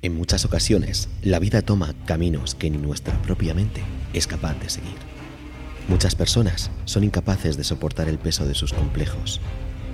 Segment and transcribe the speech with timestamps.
[0.00, 3.82] En muchas ocasiones, la vida toma caminos que ni nuestra propia mente
[4.12, 4.94] es capaz de seguir.
[5.88, 9.40] Muchas personas son incapaces de soportar el peso de sus complejos,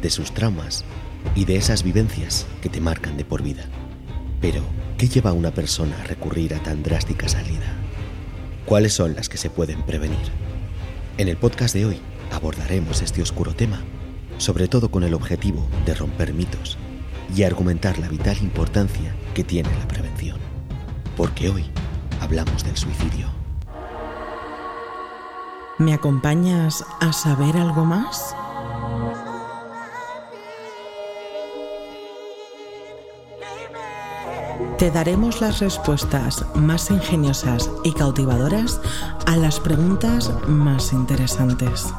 [0.03, 0.85] de sus traumas
[1.35, 3.65] y de esas vivencias que te marcan de por vida.
[4.43, 4.63] Pero,
[4.99, 7.75] ¿qué lleva a una persona a recurrir a tan drástica salida?
[8.67, 10.19] ¿Cuáles son las que se pueden prevenir?
[11.17, 11.99] En el podcast de hoy
[12.31, 13.83] abordaremos este oscuro tema,
[14.37, 16.77] sobre todo con el objetivo de romper mitos
[17.35, 20.39] y argumentar la vital importancia que tiene la prevención.
[21.17, 21.65] Porque hoy
[22.21, 23.29] hablamos del suicidio.
[25.79, 28.35] ¿Me acompañas a saber algo más?
[34.79, 38.81] Te daremos las respuestas más ingeniosas y cautivadoras
[39.27, 41.93] a las preguntas más interesantes.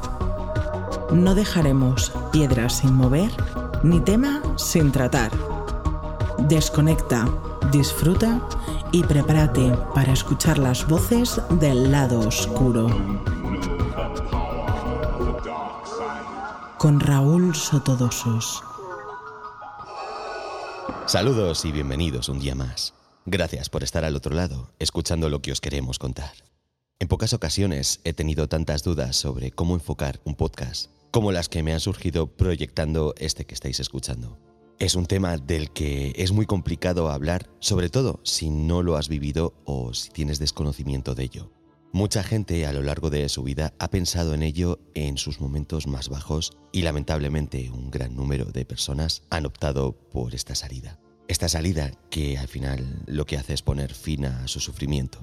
[1.12, 3.32] No dejaremos piedras sin mover
[3.84, 5.32] ni tema sin tratar.
[6.38, 7.27] Desconecta,
[7.71, 8.41] disfruta
[8.91, 12.88] y prepárate para escuchar las voces del lado oscuro.
[16.77, 18.63] Con Raúl Sotodosos.
[21.05, 22.93] Saludos y bienvenidos un día más.
[23.26, 26.34] Gracias por estar al otro lado, escuchando lo que os queremos contar.
[26.99, 31.63] En pocas ocasiones he tenido tantas dudas sobre cómo enfocar un podcast como las que
[31.63, 34.37] me han surgido proyectando este que estáis escuchando.
[34.77, 39.07] Es un tema del que es muy complicado hablar, sobre todo si no lo has
[39.07, 41.49] vivido o si tienes desconocimiento de ello.
[41.93, 45.87] Mucha gente a lo largo de su vida ha pensado en ello en sus momentos
[45.87, 50.99] más bajos y lamentablemente un gran número de personas han optado por esta salida.
[51.29, 55.20] Esta salida que al final lo que hace es poner fin a su sufrimiento.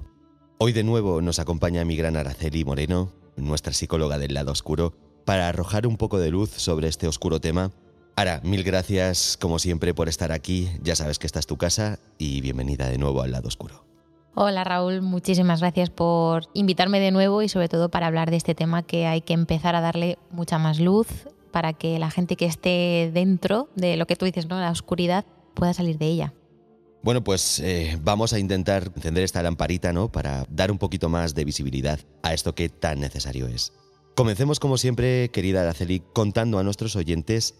[0.57, 4.95] Hoy de nuevo nos acompaña mi gran Araceli Moreno, nuestra psicóloga del lado oscuro,
[5.27, 7.71] para arrojar un poco de luz sobre este oscuro tema.
[8.15, 11.99] Ara, mil gracias como siempre por estar aquí, ya sabes que esta es tu casa
[12.19, 13.87] y bienvenida de nuevo al lado oscuro.
[14.35, 18.55] Hola Raúl, muchísimas gracias por invitarme de nuevo y sobre todo para hablar de este
[18.55, 21.07] tema que hay que empezar a darle mucha más luz
[21.53, 24.61] para que la gente que esté dentro de lo que tú dices, ¿no?
[24.61, 26.35] La oscuridad pueda salir de ella.
[27.03, 30.13] Bueno, pues eh, vamos a intentar encender esta lamparita, ¿no?
[30.13, 33.73] Para dar un poquito más de visibilidad a esto que tan necesario es.
[34.15, 37.55] Comencemos como siempre, querida Araceli, contando a nuestros oyentes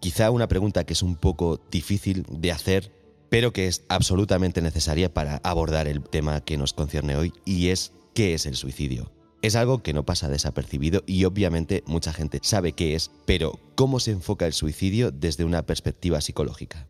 [0.00, 2.92] quizá una pregunta que es un poco difícil de hacer,
[3.28, 7.92] pero que es absolutamente necesaria para abordar el tema que nos concierne hoy, y es
[8.14, 9.12] ¿qué es el suicidio?
[9.42, 14.00] Es algo que no pasa desapercibido y obviamente mucha gente sabe qué es, pero ¿cómo
[14.00, 16.88] se enfoca el suicidio desde una perspectiva psicológica?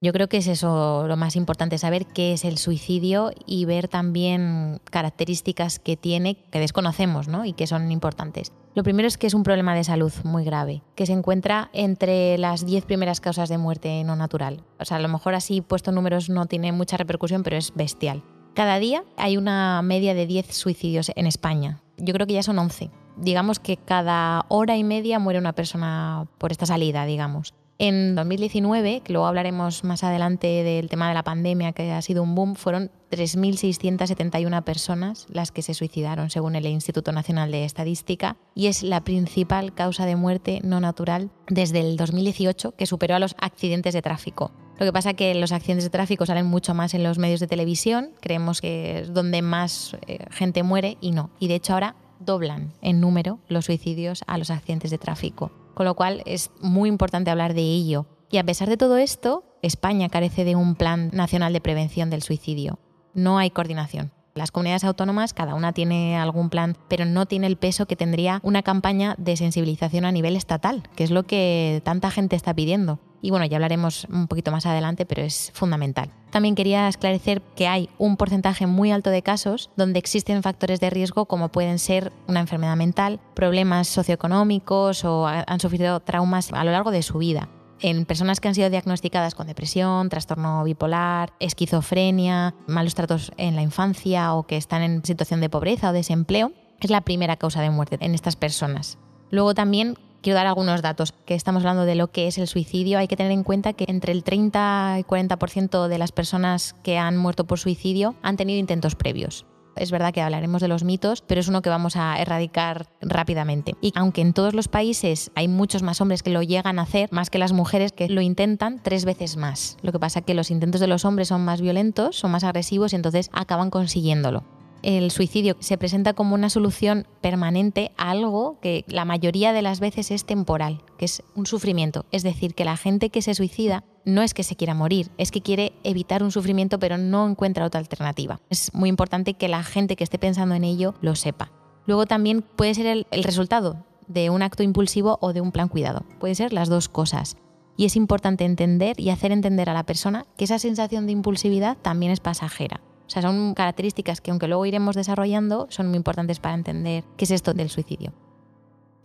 [0.00, 3.88] Yo creo que es eso lo más importante, saber qué es el suicidio y ver
[3.88, 7.44] también características que tiene que desconocemos ¿no?
[7.44, 8.52] y que son importantes.
[8.78, 12.38] Lo primero es que es un problema de salud muy grave, que se encuentra entre
[12.38, 14.62] las 10 primeras causas de muerte no natural.
[14.78, 18.22] O sea, a lo mejor así puesto números no tiene mucha repercusión, pero es bestial.
[18.54, 21.80] Cada día hay una media de 10 suicidios en España.
[21.96, 22.88] Yo creo que ya son 11.
[23.16, 27.54] Digamos que cada hora y media muere una persona por esta salida, digamos.
[27.80, 32.24] En 2019, que luego hablaremos más adelante del tema de la pandemia, que ha sido
[32.24, 38.36] un boom, fueron 3.671 personas las que se suicidaron, según el Instituto Nacional de Estadística,
[38.56, 43.20] y es la principal causa de muerte no natural desde el 2018, que superó a
[43.20, 44.50] los accidentes de tráfico.
[44.80, 47.38] Lo que pasa es que los accidentes de tráfico salen mucho más en los medios
[47.38, 51.30] de televisión, creemos que es donde más eh, gente muere y no.
[51.38, 55.86] Y de hecho ahora doblan en número los suicidios a los accidentes de tráfico con
[55.86, 58.06] lo cual es muy importante hablar de ello.
[58.32, 62.20] Y a pesar de todo esto, España carece de un plan nacional de prevención del
[62.20, 62.80] suicidio.
[63.14, 64.10] No hay coordinación.
[64.38, 68.38] Las comunidades autónomas, cada una tiene algún plan, pero no tiene el peso que tendría
[68.44, 73.00] una campaña de sensibilización a nivel estatal, que es lo que tanta gente está pidiendo.
[73.20, 76.12] Y bueno, ya hablaremos un poquito más adelante, pero es fundamental.
[76.30, 80.90] También quería esclarecer que hay un porcentaje muy alto de casos donde existen factores de
[80.90, 86.70] riesgo como pueden ser una enfermedad mental, problemas socioeconómicos o han sufrido traumas a lo
[86.70, 87.48] largo de su vida
[87.80, 93.62] en personas que han sido diagnosticadas con depresión, trastorno bipolar, esquizofrenia, malos tratos en la
[93.62, 97.70] infancia o que están en situación de pobreza o desempleo, es la primera causa de
[97.70, 98.98] muerte en estas personas.
[99.30, 102.98] Luego también quiero dar algunos datos, que estamos hablando de lo que es el suicidio.
[102.98, 106.98] Hay que tener en cuenta que entre el 30 y 40% de las personas que
[106.98, 109.46] han muerto por suicidio han tenido intentos previos.
[109.78, 113.74] Es verdad que hablaremos de los mitos, pero es uno que vamos a erradicar rápidamente.
[113.80, 117.08] Y aunque en todos los países hay muchos más hombres que lo llegan a hacer,
[117.12, 119.76] más que las mujeres que lo intentan tres veces más.
[119.82, 122.44] Lo que pasa es que los intentos de los hombres son más violentos, son más
[122.44, 124.57] agresivos y entonces acaban consiguiéndolo.
[124.82, 129.80] El suicidio se presenta como una solución permanente a algo que la mayoría de las
[129.80, 132.06] veces es temporal, que es un sufrimiento.
[132.12, 135.30] Es decir, que la gente que se suicida no es que se quiera morir, es
[135.30, 138.40] que quiere evitar un sufrimiento pero no encuentra otra alternativa.
[138.50, 141.50] Es muy importante que la gente que esté pensando en ello lo sepa.
[141.86, 146.04] Luego también puede ser el, resultado de un acto impulsivo o de un plan cuidado.
[146.18, 147.36] Pueden ser las dos cosas.
[147.76, 151.76] Y es importante entender y hacer entender a la persona que esa sensación de impulsividad
[151.78, 152.80] también es pasajera.
[153.08, 157.24] O sea, son características que aunque luego iremos desarrollando, son muy importantes para entender qué
[157.24, 158.12] es esto del suicidio.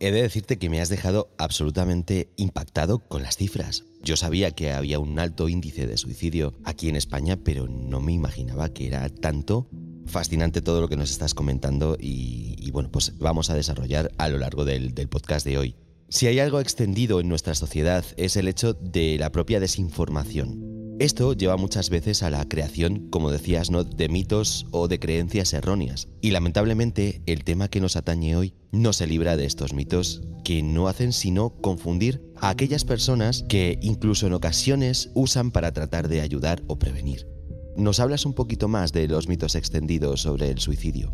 [0.01, 3.85] He de decirte que me has dejado absolutamente impactado con las cifras.
[4.01, 8.11] Yo sabía que había un alto índice de suicidio aquí en España, pero no me
[8.11, 9.69] imaginaba que era tanto.
[10.05, 14.37] Fascinante todo lo que nos estás comentando y, bueno, pues vamos a desarrollar a lo
[14.37, 15.77] largo del, del podcast de hoy.
[16.09, 20.72] Si hay algo extendido en nuestra sociedad es el hecho de la propia desinformación.
[21.03, 26.07] Esto lleva muchas veces a la creación, como decías, de mitos o de creencias erróneas.
[26.21, 30.63] Y lamentablemente el tema que nos atañe hoy no se libra de estos mitos que
[30.63, 36.21] no hacen sino confundir a aquellas personas que incluso en ocasiones usan para tratar de
[36.21, 37.27] ayudar o prevenir.
[37.75, 41.13] ¿Nos hablas un poquito más de los mitos extendidos sobre el suicidio?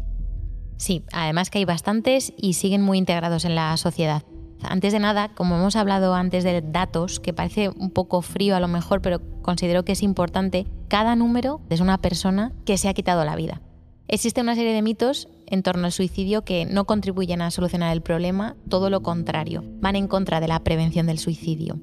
[0.78, 4.22] Sí, además que hay bastantes y siguen muy integrados en la sociedad.
[4.62, 8.60] Antes de nada, como hemos hablado antes de datos, que parece un poco frío a
[8.60, 12.94] lo mejor, pero considero que es importante, cada número es una persona que se ha
[12.94, 13.62] quitado la vida.
[14.08, 18.02] Existe una serie de mitos en torno al suicidio que no contribuyen a solucionar el
[18.02, 21.80] problema, todo lo contrario, van en contra de la prevención del suicidio.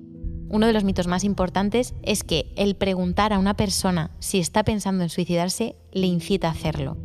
[0.49, 4.65] Uno de los mitos más importantes es que el preguntar a una persona si está
[4.65, 6.97] pensando en suicidarse le incita a hacerlo.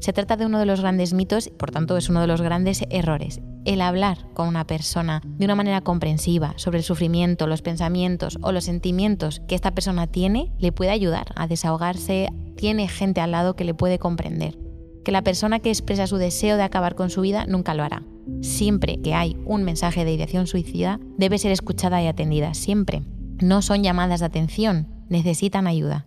[0.00, 2.84] Se trata de uno de los grandes mitos, por tanto es uno de los grandes
[2.90, 3.40] errores.
[3.64, 8.52] El hablar con una persona de una manera comprensiva sobre el sufrimiento, los pensamientos o
[8.52, 13.56] los sentimientos que esta persona tiene le puede ayudar a desahogarse, tiene gente al lado
[13.56, 14.56] que le puede comprender.
[15.04, 18.02] Que la persona que expresa su deseo de acabar con su vida nunca lo hará.
[18.40, 23.02] Siempre que hay un mensaje de ideación suicida, debe ser escuchada y atendida, siempre.
[23.40, 26.06] No son llamadas de atención, necesitan ayuda.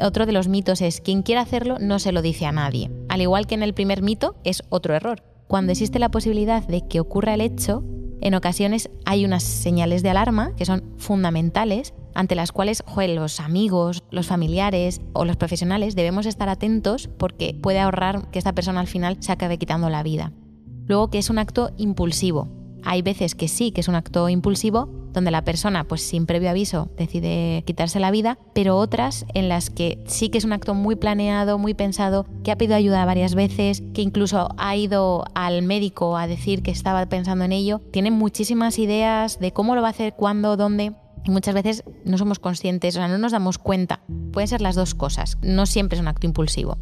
[0.00, 2.90] Otro de los mitos es, quien quiera hacerlo no se lo dice a nadie.
[3.18, 5.24] Al igual que en el primer mito, es otro error.
[5.48, 7.82] Cuando existe la posibilidad de que ocurra el hecho,
[8.20, 14.04] en ocasiones hay unas señales de alarma que son fundamentales ante las cuales los amigos,
[14.12, 18.86] los familiares o los profesionales debemos estar atentos porque puede ahorrar que esta persona al
[18.86, 20.30] final se acabe quitando la vida.
[20.86, 22.46] Luego que es un acto impulsivo.
[22.84, 26.50] Hay veces que sí, que es un acto impulsivo, donde la persona, pues sin previo
[26.50, 30.74] aviso, decide quitarse la vida, pero otras en las que sí que es un acto
[30.74, 35.62] muy planeado, muy pensado, que ha pedido ayuda varias veces, que incluso ha ido al
[35.62, 39.88] médico a decir que estaba pensando en ello, tiene muchísimas ideas de cómo lo va
[39.88, 40.92] a hacer, cuándo, dónde.
[41.24, 44.00] Y muchas veces no somos conscientes, o sea, no nos damos cuenta.
[44.32, 46.78] Pueden ser las dos cosas, no siempre es un acto impulsivo.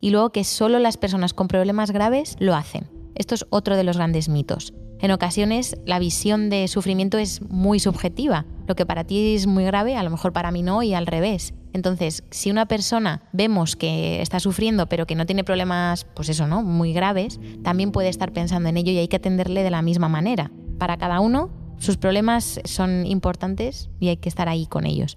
[0.00, 2.88] Y luego que solo las personas con problemas graves lo hacen.
[3.14, 4.72] Esto es otro de los grandes mitos.
[5.02, 8.44] En ocasiones la visión de sufrimiento es muy subjetiva.
[8.66, 11.06] Lo que para ti es muy grave, a lo mejor para mí no y al
[11.06, 11.54] revés.
[11.72, 16.46] Entonces, si una persona vemos que está sufriendo pero que no tiene problemas, pues eso,
[16.46, 16.62] ¿no?
[16.62, 20.08] Muy graves, también puede estar pensando en ello y hay que atenderle de la misma
[20.08, 20.50] manera.
[20.78, 25.16] Para cada uno, sus problemas son importantes y hay que estar ahí con ellos.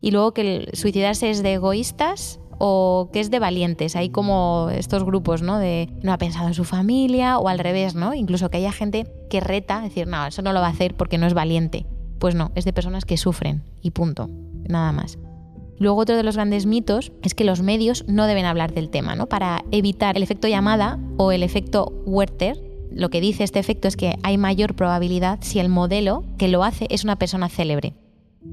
[0.00, 3.96] Y luego que el suicidarse es de egoístas, o que es de valientes.
[3.96, 5.58] Hay como estos grupos, ¿no?
[5.58, 8.14] De no ha pensado en su familia o al revés, ¿no?
[8.14, 11.18] Incluso que haya gente que reta, decir, no, eso no lo va a hacer porque
[11.18, 11.86] no es valiente.
[12.18, 14.30] Pues no, es de personas que sufren y punto,
[14.68, 15.18] nada más.
[15.78, 19.16] Luego otro de los grandes mitos es que los medios no deben hablar del tema,
[19.16, 19.26] ¿no?
[19.26, 22.56] Para evitar el efecto llamada o el efecto Werther,
[22.92, 26.62] lo que dice este efecto es que hay mayor probabilidad si el modelo que lo
[26.62, 27.94] hace es una persona célebre.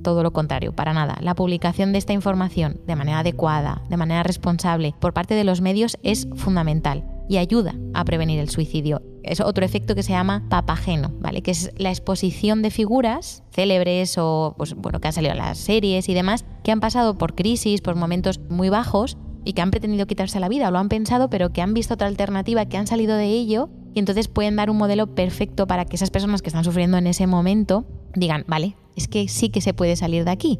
[0.03, 1.17] Todo lo contrario, para nada.
[1.21, 5.62] La publicación de esta información de manera adecuada, de manera responsable, por parte de los
[5.62, 9.01] medios es fundamental y ayuda a prevenir el suicidio.
[9.24, 11.41] Es otro efecto que se llama papageno, ¿vale?
[11.41, 15.57] Que es la exposición de figuras célebres o, pues, bueno, que han salido en las
[15.57, 19.71] series y demás, que han pasado por crisis, por momentos muy bajos y que han
[19.71, 22.77] pretendido quitarse la vida o lo han pensado, pero que han visto otra alternativa, que
[22.77, 26.41] han salido de ello y entonces pueden dar un modelo perfecto para que esas personas
[26.41, 30.25] que están sufriendo en ese momento digan, vale, es que sí que se puede salir
[30.25, 30.60] de aquí.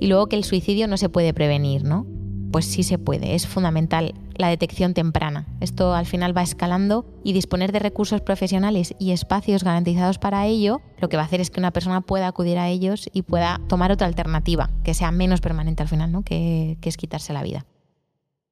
[0.00, 2.06] Y luego que el suicidio no se puede prevenir, ¿no?
[2.52, 5.46] Pues sí se puede, es fundamental la detección temprana.
[5.60, 10.80] Esto al final va escalando y disponer de recursos profesionales y espacios garantizados para ello,
[11.00, 13.60] lo que va a hacer es que una persona pueda acudir a ellos y pueda
[13.68, 16.22] tomar otra alternativa, que sea menos permanente al final, ¿no?
[16.22, 17.66] que, es quitarse la vida.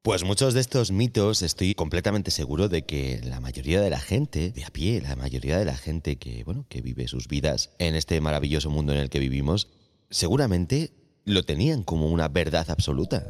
[0.07, 4.53] Pues muchos de estos mitos estoy completamente seguro de que la mayoría de la gente
[4.53, 7.97] de a pie, la mayoría de la gente que, bueno, que vive sus vidas en
[7.97, 9.67] este maravilloso mundo en el que vivimos,
[10.09, 10.93] seguramente
[11.25, 13.27] lo tenían como una verdad absoluta.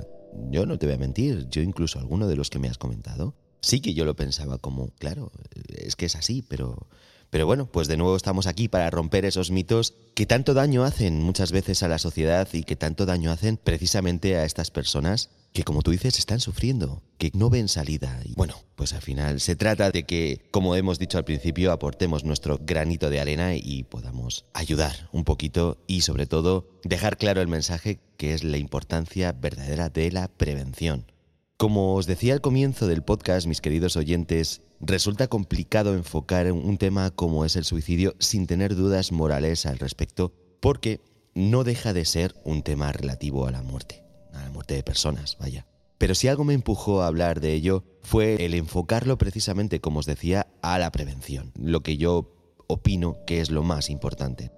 [0.50, 3.34] Yo no te voy a mentir, yo incluso alguno de los que me has comentado,
[3.62, 5.32] Sí que yo lo pensaba como, claro,
[5.78, 6.88] es que es así, pero
[7.30, 11.22] pero bueno, pues de nuevo estamos aquí para romper esos mitos que tanto daño hacen
[11.22, 15.64] muchas veces a la sociedad y que tanto daño hacen precisamente a estas personas que
[15.64, 18.20] como tú dices están sufriendo, que no ven salida.
[18.26, 22.24] Y bueno, pues al final se trata de que, como hemos dicho al principio, aportemos
[22.24, 27.48] nuestro granito de arena y podamos ayudar un poquito y sobre todo dejar claro el
[27.48, 31.10] mensaje que es la importancia verdadera de la prevención.
[31.56, 37.10] Como os decía al comienzo del podcast, mis queridos oyentes, resulta complicado enfocar un tema
[37.12, 41.00] como es el suicidio sin tener dudas morales al respecto, porque
[41.34, 44.02] no deja de ser un tema relativo a la muerte,
[44.36, 45.66] a la muerte de personas, vaya.
[45.98, 50.06] Pero si algo me empujó a hablar de ello fue el enfocarlo precisamente, como os
[50.06, 52.32] decía, a la prevención, lo que yo
[52.66, 54.52] opino que es lo más importante.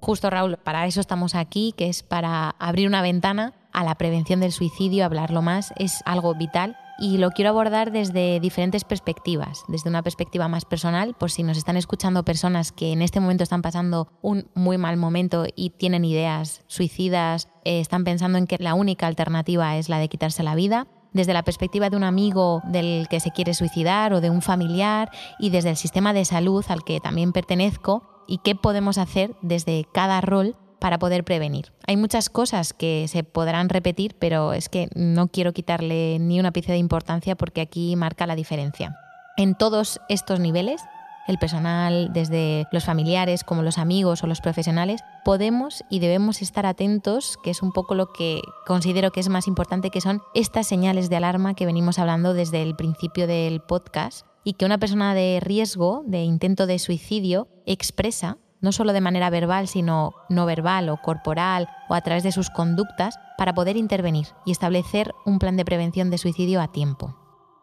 [0.00, 4.40] Justo Raúl, para eso estamos aquí, que es para abrir una ventana a la prevención
[4.40, 9.90] del suicidio, hablarlo más, es algo vital y lo quiero abordar desde diferentes perspectivas, desde
[9.90, 13.62] una perspectiva más personal, por si nos están escuchando personas que en este momento están
[13.62, 18.74] pasando un muy mal momento y tienen ideas suicidas, eh, están pensando en que la
[18.74, 23.06] única alternativa es la de quitarse la vida, desde la perspectiva de un amigo del
[23.08, 26.84] que se quiere suicidar o de un familiar y desde el sistema de salud al
[26.84, 31.72] que también pertenezco y qué podemos hacer desde cada rol para poder prevenir.
[31.86, 36.52] Hay muchas cosas que se podrán repetir, pero es que no quiero quitarle ni una
[36.52, 38.94] pieza de importancia porque aquí marca la diferencia.
[39.38, 40.82] En todos estos niveles,
[41.26, 46.66] el personal, desde los familiares como los amigos o los profesionales, podemos y debemos estar
[46.66, 50.66] atentos, que es un poco lo que considero que es más importante, que son estas
[50.66, 55.14] señales de alarma que venimos hablando desde el principio del podcast y que una persona
[55.14, 60.88] de riesgo, de intento de suicidio, expresa no solo de manera verbal, sino no verbal
[60.88, 65.56] o corporal o a través de sus conductas, para poder intervenir y establecer un plan
[65.58, 67.14] de prevención de suicidio a tiempo.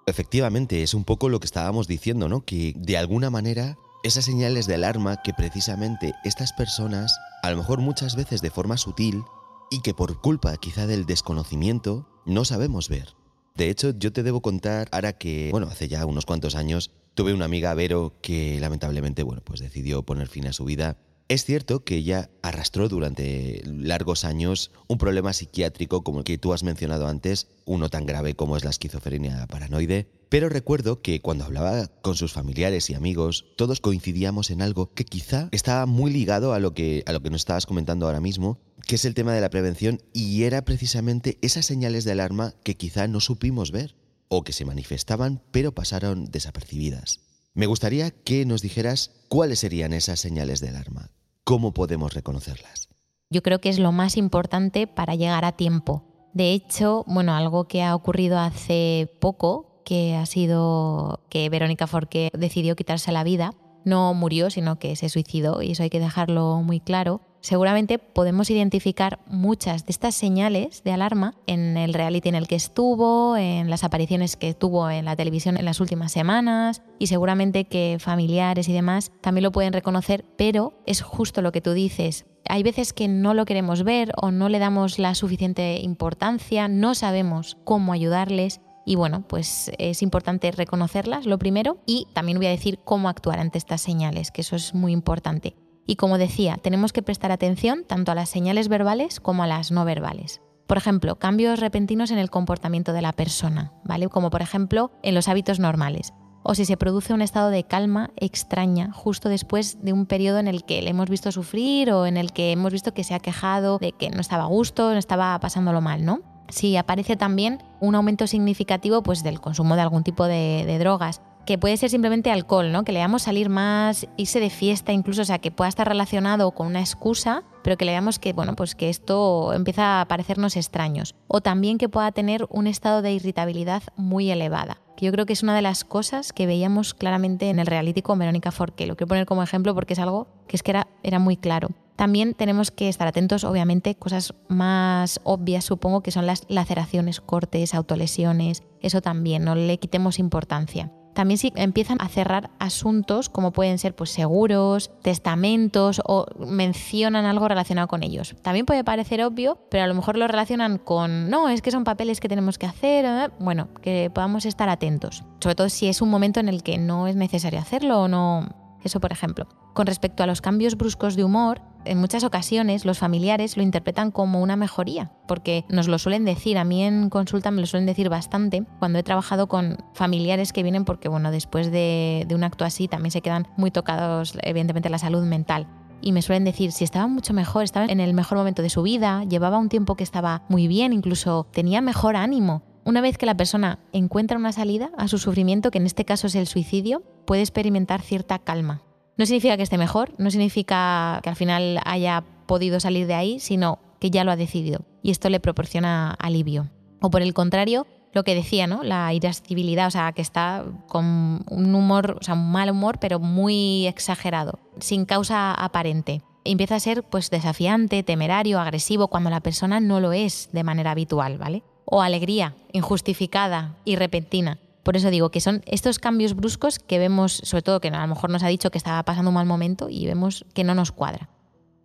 [0.05, 2.46] Efectivamente, es un poco lo que estábamos diciendo, ¿no?
[2.46, 7.79] Que de alguna manera esas señales de alarma que precisamente estas personas, a lo mejor
[7.79, 9.24] muchas veces de forma sutil,
[9.72, 13.15] y que por culpa quizá del desconocimiento, no sabemos ver.
[13.55, 17.34] De hecho, yo te debo contar ahora que, bueno, hace ya unos cuantos años tuve
[17.34, 20.98] una amiga, Vero, que lamentablemente, bueno, pues decidió poner fin a su vida.
[21.27, 26.51] Es cierto que ella arrastró durante largos años un problema psiquiátrico como el que tú
[26.51, 31.46] has mencionado antes, uno tan grave como es la esquizofrenia paranoide, pero recuerdo que cuando
[31.46, 36.53] hablaba con sus familiares y amigos, todos coincidíamos en algo que quizá estaba muy ligado
[36.53, 39.34] a lo que, a lo que nos estabas comentando ahora mismo, que es el tema
[39.34, 43.96] de la prevención, y era precisamente esas señales de alarma que quizá no supimos ver,
[44.32, 47.20] o que se manifestaban pero pasaron desapercibidas.
[47.54, 51.12] Me gustaría que nos dijeras cuáles serían esas señales de alarma,
[51.44, 52.88] cómo podemos reconocerlas.
[53.30, 56.30] Yo creo que es lo más importante para llegar a tiempo.
[56.34, 62.30] De hecho, bueno, algo que ha ocurrido hace poco, que ha sido que Verónica Forqué
[62.34, 63.54] decidió quitarse la vida,
[63.86, 68.50] no murió, sino que se suicidó, y eso hay que dejarlo muy claro seguramente podemos
[68.50, 73.70] identificar muchas de estas señales de alarma en el reality en el que estuvo, en
[73.70, 78.70] las apariciones que tuvo en la televisión en las últimas semanas y seguramente que familiares
[78.70, 82.26] y demás también lo pueden reconocer, pero es justo lo que tú dices.
[82.48, 86.96] Hay veces que no lo queremos ver o no le damos la suficiente importancia, no
[86.96, 92.52] sabemos cómo ayudarles y bueno, pues es importante reconocerlas, lo primero, y también voy a
[92.52, 95.56] decir cómo actuar ante estas señales, que eso es muy importante.
[95.86, 99.72] Y como decía, tenemos que prestar atención tanto a las señales verbales como a las
[99.72, 100.42] no verbales.
[100.68, 104.08] Por ejemplo, cambios repentinos en el comportamiento de la persona, ¿vale?
[104.08, 106.14] Como por ejemplo en los hábitos normales.
[106.44, 110.48] O si se produce un estado de calma extraña justo después de un periodo en
[110.48, 113.20] el que le hemos visto sufrir o en el que hemos visto que se ha
[113.20, 116.22] quejado de que no estaba a gusto, no estaba pasándolo mal, ¿no?
[116.51, 121.58] Si aparece también un aumento significativo pues, del consumo de algún tipo de, drogas que
[121.58, 122.84] puede ser simplemente alcohol, ¿no?
[122.84, 126.51] Que le veamos salir más, irse de fiesta incluso, o sea, que pueda estar relacionado
[126.51, 130.55] con una excusa, pero que le veamos que, bueno, pues que esto empieza a parecernos
[130.55, 131.15] extraños.
[131.27, 134.77] O también que pueda tener un estado de irritabilidad muy elevada.
[134.96, 138.03] Que yo creo que es una de las cosas que veíamos claramente en el reality
[138.03, 138.86] con Verónica Forqué.
[138.86, 141.70] Lo quiero poner como ejemplo porque es algo que es que era muy claro.
[142.01, 147.75] También tenemos que estar atentos, obviamente, cosas más obvias, supongo, que son las laceraciones, cortes,
[147.75, 148.63] autolesiones.
[148.79, 150.91] Eso también, no le quitemos importancia.
[151.13, 157.48] También si empiezan a cerrar asuntos como pueden ser pues, seguros, testamentos o mencionan algo
[157.48, 158.36] relacionado con ellos.
[158.41, 161.84] También puede parecer obvio, pero a lo mejor lo relacionan con, no, es que son
[161.84, 163.31] papeles que tenemos que hacer.
[163.39, 165.24] Bueno, que podamos estar atentos.
[165.39, 168.61] Sobre todo si es un momento en el que no es necesario hacerlo o no,
[168.84, 169.48] Eso por ejemplo.
[169.74, 174.12] Con respecto a los cambios bruscos de humor, en muchas ocasiones los familiares lo interpretan
[174.12, 177.88] como una mejoría, porque nos lo suelen decir, a mí en consulta me lo suelen
[177.88, 182.44] decir bastante, cuando he trabajado con familiares que vienen porque, bueno, después de, de un
[182.44, 185.68] acto así también se quedan muy tocados, evidentemente, la salud mental
[186.02, 188.82] y me suelen decir si estaba mucho mejor, estaba en el mejor momento de su
[188.82, 192.64] vida, llevaba un tiempo que estaba muy bien, incluso tenía mejor ánimo.
[192.84, 196.28] Una vez que la persona encuentra una salida a su sufrimiento, que en este caso
[196.28, 198.82] es el suicidio, puede experimentar cierta calma.
[199.18, 203.40] No significa que esté mejor, no significa que al final haya podido salir de ahí,
[203.40, 206.70] sino que ya lo ha decidido y esto le proporciona alivio.
[207.02, 208.84] O por el contrario, lo que decía, ¿no?
[208.84, 213.20] La irascibilidad, o sea, que está con un humor, o sea, un mal humor, pero
[213.20, 216.22] muy exagerado, sin causa aparente.
[216.44, 220.92] Empieza a ser pues desafiante, temerario, agresivo cuando la persona no lo es de manera
[220.92, 221.64] habitual, ¿vale?
[221.93, 224.60] O alegría, injustificada y repentina.
[224.81, 228.07] Por eso digo que son estos cambios bruscos que vemos, sobre todo que a lo
[228.07, 230.93] mejor nos ha dicho que estaba pasando un mal momento y vemos que no nos
[230.93, 231.29] cuadra.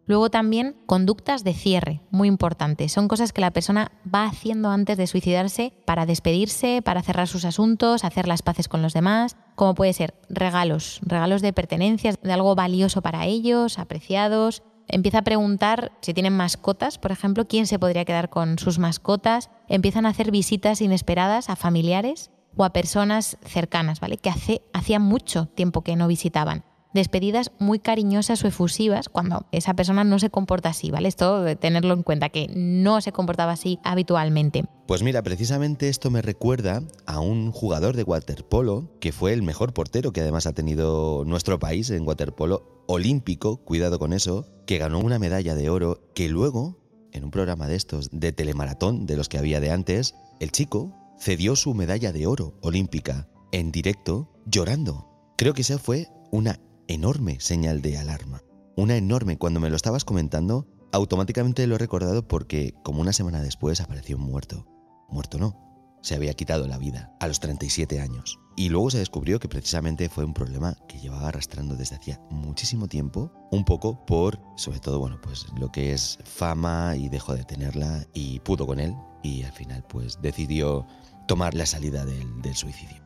[0.06, 2.92] Luego también conductas de cierre, muy importantes.
[2.92, 7.44] Son cosas que la persona va haciendo antes de suicidarse para despedirse, para cerrar sus
[7.44, 12.32] asuntos, hacer las paces con los demás, como puede ser regalos, regalos de pertenencias, de
[12.32, 14.62] algo valioso para ellos, apreciados.
[14.88, 19.50] Empieza a preguntar si tienen mascotas, por ejemplo, quién se podría quedar con sus mascotas.
[19.68, 24.16] Empiezan a hacer visitas inesperadas a familiares o a personas cercanas, ¿vale?
[24.16, 26.64] Que hace, hacía mucho tiempo que no visitaban
[26.96, 31.06] despedidas muy cariñosas o efusivas cuando esa persona no se comporta así, ¿vale?
[31.06, 34.64] Esto de tenerlo en cuenta, que no se comportaba así habitualmente.
[34.88, 39.72] Pues mira, precisamente esto me recuerda a un jugador de waterpolo que fue el mejor
[39.72, 44.98] portero que además ha tenido nuestro país en waterpolo olímpico, cuidado con eso, que ganó
[44.98, 46.78] una medalla de oro que luego,
[47.12, 50.92] en un programa de estos de telemaratón de los que había de antes, el chico
[51.18, 55.08] cedió su medalla de oro olímpica en directo llorando.
[55.36, 58.42] Creo que esa fue una enorme señal de alarma.
[58.76, 63.42] Una enorme, cuando me lo estabas comentando, automáticamente lo he recordado porque como una semana
[63.42, 64.66] después apareció muerto.
[65.08, 65.66] Muerto no,
[66.02, 68.38] se había quitado la vida a los 37 años.
[68.56, 72.88] Y luego se descubrió que precisamente fue un problema que llevaba arrastrando desde hacía muchísimo
[72.88, 77.44] tiempo, un poco por, sobre todo, bueno, pues lo que es fama y dejó de
[77.44, 80.86] tenerla y pudo con él y al final pues decidió
[81.26, 83.05] tomar la salida del, del suicidio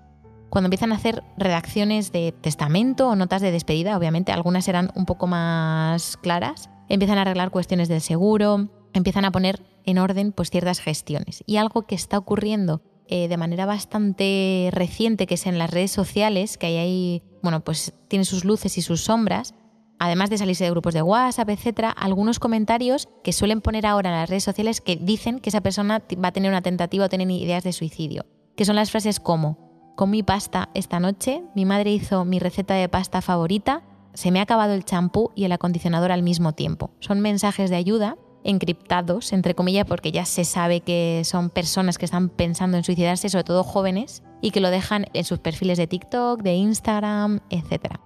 [0.51, 5.07] cuando empiezan a hacer redacciones de testamento o notas de despedida, obviamente algunas eran un
[5.07, 10.51] poco más claras, empiezan a arreglar cuestiones del seguro, empiezan a poner en orden pues
[10.51, 11.45] ciertas gestiones.
[11.47, 15.93] Y algo que está ocurriendo eh, de manera bastante reciente, que es en las redes
[15.93, 19.55] sociales, que ahí, bueno, pues tiene sus luces y sus sombras,
[20.01, 24.17] además de salirse de grupos de WhatsApp, etcétera, algunos comentarios que suelen poner ahora en
[24.17, 27.31] las redes sociales que dicen que esa persona va a tener una tentativa o tener
[27.31, 29.70] ideas de suicidio, que son las frases como
[30.01, 33.83] Comí pasta esta noche, mi madre hizo mi receta de pasta favorita,
[34.15, 36.91] se me ha acabado el champú y el acondicionador al mismo tiempo.
[37.01, 42.07] Son mensajes de ayuda encriptados, entre comillas, porque ya se sabe que son personas que
[42.07, 45.87] están pensando en suicidarse, sobre todo jóvenes, y que lo dejan en sus perfiles de
[45.87, 47.97] TikTok, de Instagram, etc.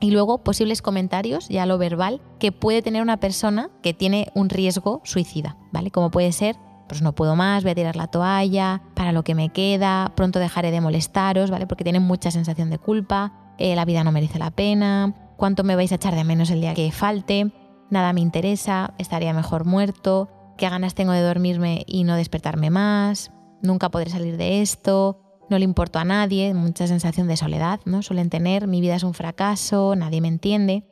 [0.00, 4.48] Y luego posibles comentarios, ya lo verbal, que puede tener una persona que tiene un
[4.48, 5.92] riesgo suicida, ¿vale?
[5.92, 6.56] Como puede ser
[6.88, 10.38] pues no puedo más, voy a tirar la toalla, para lo que me queda, pronto
[10.38, 11.66] dejaré de molestaros, ¿vale?
[11.66, 15.76] Porque tienen mucha sensación de culpa, eh, la vida no merece la pena, cuánto me
[15.76, 17.52] vais a echar de menos el día que falte,
[17.90, 23.30] nada me interesa, estaría mejor muerto, qué ganas tengo de dormirme y no despertarme más,
[23.62, 25.20] nunca podré salir de esto,
[25.50, 28.02] no le importo a nadie, mucha sensación de soledad, ¿no?
[28.02, 30.84] Suelen tener, mi vida es un fracaso, nadie me entiende.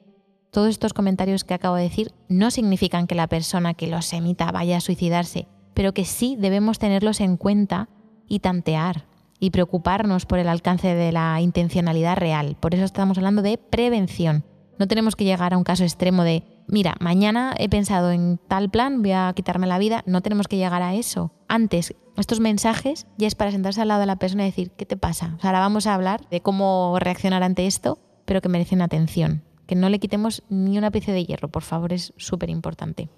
[0.50, 4.52] Todos estos comentarios que acabo de decir no significan que la persona que los emita
[4.52, 7.88] vaya a suicidarse, pero que sí debemos tenerlos en cuenta
[8.28, 9.04] y tantear
[9.38, 12.56] y preocuparnos por el alcance de la intencionalidad real.
[12.60, 14.44] Por eso estamos hablando de prevención.
[14.78, 18.70] No tenemos que llegar a un caso extremo de, mira, mañana he pensado en tal
[18.70, 20.02] plan, voy a quitarme la vida.
[20.06, 21.32] No tenemos que llegar a eso.
[21.48, 24.86] Antes, estos mensajes ya es para sentarse al lado de la persona y decir, ¿qué
[24.86, 25.36] te pasa?
[25.42, 29.42] ahora vamos a hablar de cómo reaccionar ante esto, pero que merecen atención.
[29.66, 33.08] Que no le quitemos ni una pieza de hierro, por favor, es súper importante.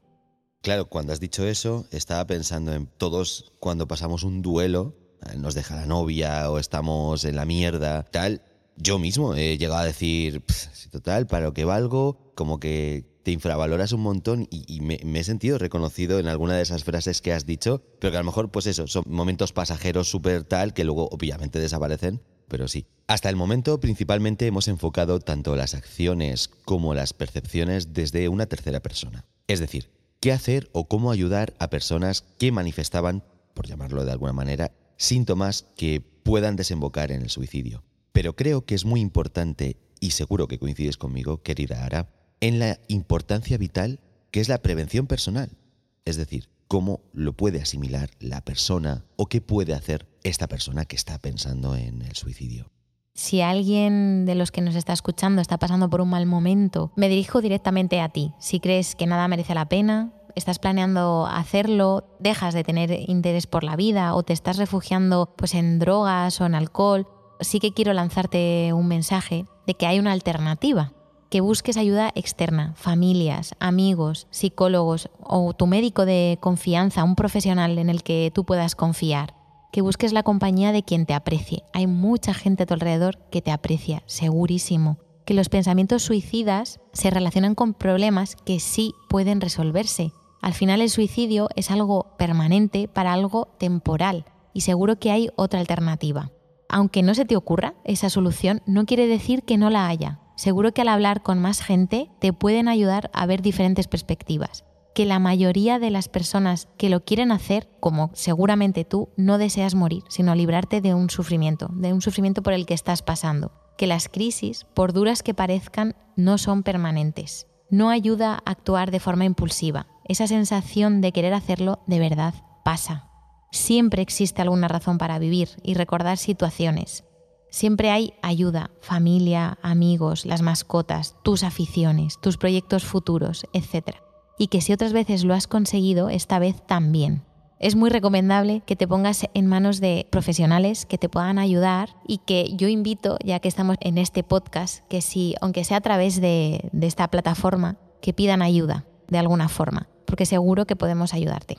[0.64, 4.94] Claro, cuando has dicho eso, estaba pensando en todos cuando pasamos un duelo,
[5.30, 8.40] eh, nos deja la novia o estamos en la mierda, tal.
[8.78, 10.42] Yo mismo he llegado a decir,
[10.90, 15.24] total, para lo que valgo, como que te infravaloras un montón y, me, me, he
[15.24, 18.50] sentido reconocido en alguna de esas frases que has dicho, pero que a lo mejor,
[18.50, 22.86] pues eso, son momentos pasajeros súper tal que luego obviamente desaparecen, pero sí.
[23.06, 28.80] Hasta el momento principalmente hemos enfocado tanto las acciones como las percepciones desde una tercera
[28.80, 29.26] persona.
[29.46, 29.90] Es decir,
[30.24, 35.66] qué hacer o cómo ayudar a personas que manifestaban, por llamarlo de alguna manera, síntomas
[35.76, 37.84] que puedan desembocar en el suicidio.
[38.10, 42.08] Pero creo que es muy importante y seguro que coincides conmigo, querida Ara,
[42.40, 45.58] en la importancia vital que es la prevención personal.
[46.06, 50.96] Es decir, cómo lo puede asimilar la persona o qué puede hacer esta persona que
[50.96, 52.73] está pensando en el suicidio.
[53.16, 57.08] Si alguien de los que nos está escuchando está pasando por un mal momento, me
[57.08, 58.32] dirijo directamente a ti.
[58.40, 63.62] Si crees que nada merece la pena, estás planeando hacerlo, dejas de tener interés por
[63.62, 67.06] la vida o te estás refugiando pues en drogas o en alcohol,
[67.38, 70.92] sí que quiero lanzarte un mensaje de que hay una alternativa,
[71.30, 77.90] que busques ayuda externa, familias, amigos, psicólogos o tu médico de confianza, un profesional en
[77.90, 79.43] el que tú puedas confiar
[79.74, 81.64] que busques la compañía de quien te aprecie.
[81.72, 84.98] Hay mucha gente a tu alrededor que te aprecia, segurísimo.
[85.24, 90.12] Que los pensamientos suicidas se relacionan con problemas que sí pueden resolverse.
[90.40, 95.58] Al final el suicidio es algo permanente para algo temporal y seguro que hay otra
[95.58, 96.30] alternativa.
[96.68, 100.20] Aunque no se te ocurra esa solución, no quiere decir que no la haya.
[100.36, 105.04] Seguro que al hablar con más gente te pueden ayudar a ver diferentes perspectivas que
[105.04, 110.04] la mayoría de las personas que lo quieren hacer, como seguramente tú, no deseas morir,
[110.08, 113.52] sino librarte de un sufrimiento, de un sufrimiento por el que estás pasando.
[113.76, 117.48] Que las crisis, por duras que parezcan, no son permanentes.
[117.70, 119.88] No ayuda a actuar de forma impulsiva.
[120.04, 123.10] Esa sensación de querer hacerlo de verdad pasa.
[123.50, 127.04] Siempre existe alguna razón para vivir y recordar situaciones.
[127.50, 134.03] Siempre hay ayuda, familia, amigos, las mascotas, tus aficiones, tus proyectos futuros, etc
[134.38, 137.22] y que si otras veces lo has conseguido, esta vez también.
[137.60, 142.18] Es muy recomendable que te pongas en manos de profesionales que te puedan ayudar y
[142.18, 146.20] que yo invito, ya que estamos en este podcast, que si, aunque sea a través
[146.20, 151.58] de, esta plataforma, que pidan ayuda de alguna forma, porque seguro que podemos ayudarte.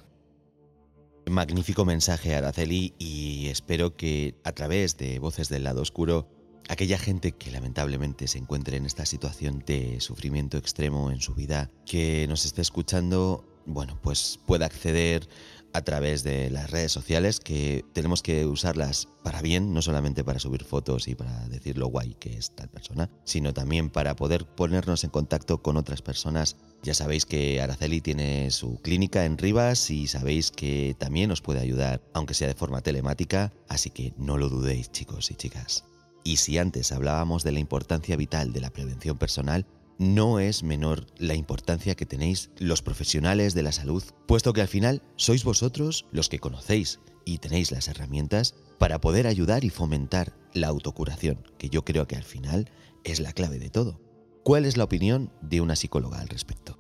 [1.28, 6.28] Magnífico mensaje, Araceli, y espero que a través de Voces del Lado Oscuro
[6.70, 11.70] aquella gente que lamentablemente se encuentre en esta situación de sufrimiento extremo en su vida,
[11.86, 15.28] que nos esté escuchando, bueno, pues pueda acceder
[15.74, 20.40] a través de las redes sociales, que tenemos que usarlas para bien, no solamente para
[20.40, 24.46] subir fotos y para decir lo guay que es tal persona, sino también para poder
[24.46, 26.56] ponernos en contacto con otras personas.
[26.82, 31.60] Ya sabéis que Araceli tiene su clínica en Rivas y sabéis que también os puede
[31.60, 35.84] ayudar, aunque sea de forma telemática, así que no lo dudéis chicos y chicas.
[36.28, 39.68] Y si antes hablábamos de la importancia vital de la prevención personal,
[40.00, 44.68] no es menor la importancia que tenéis los profesionales de la salud, puesto que al
[44.68, 50.34] final sois vosotros los que conocéis y tenéis las herramientas para poder ayudar y fomentar
[50.52, 52.72] la autocuración, que yo creo que al final
[53.04, 54.02] es la clave de todo.
[54.44, 56.80] ¿Cuál es la opinión de una psicóloga al respecto?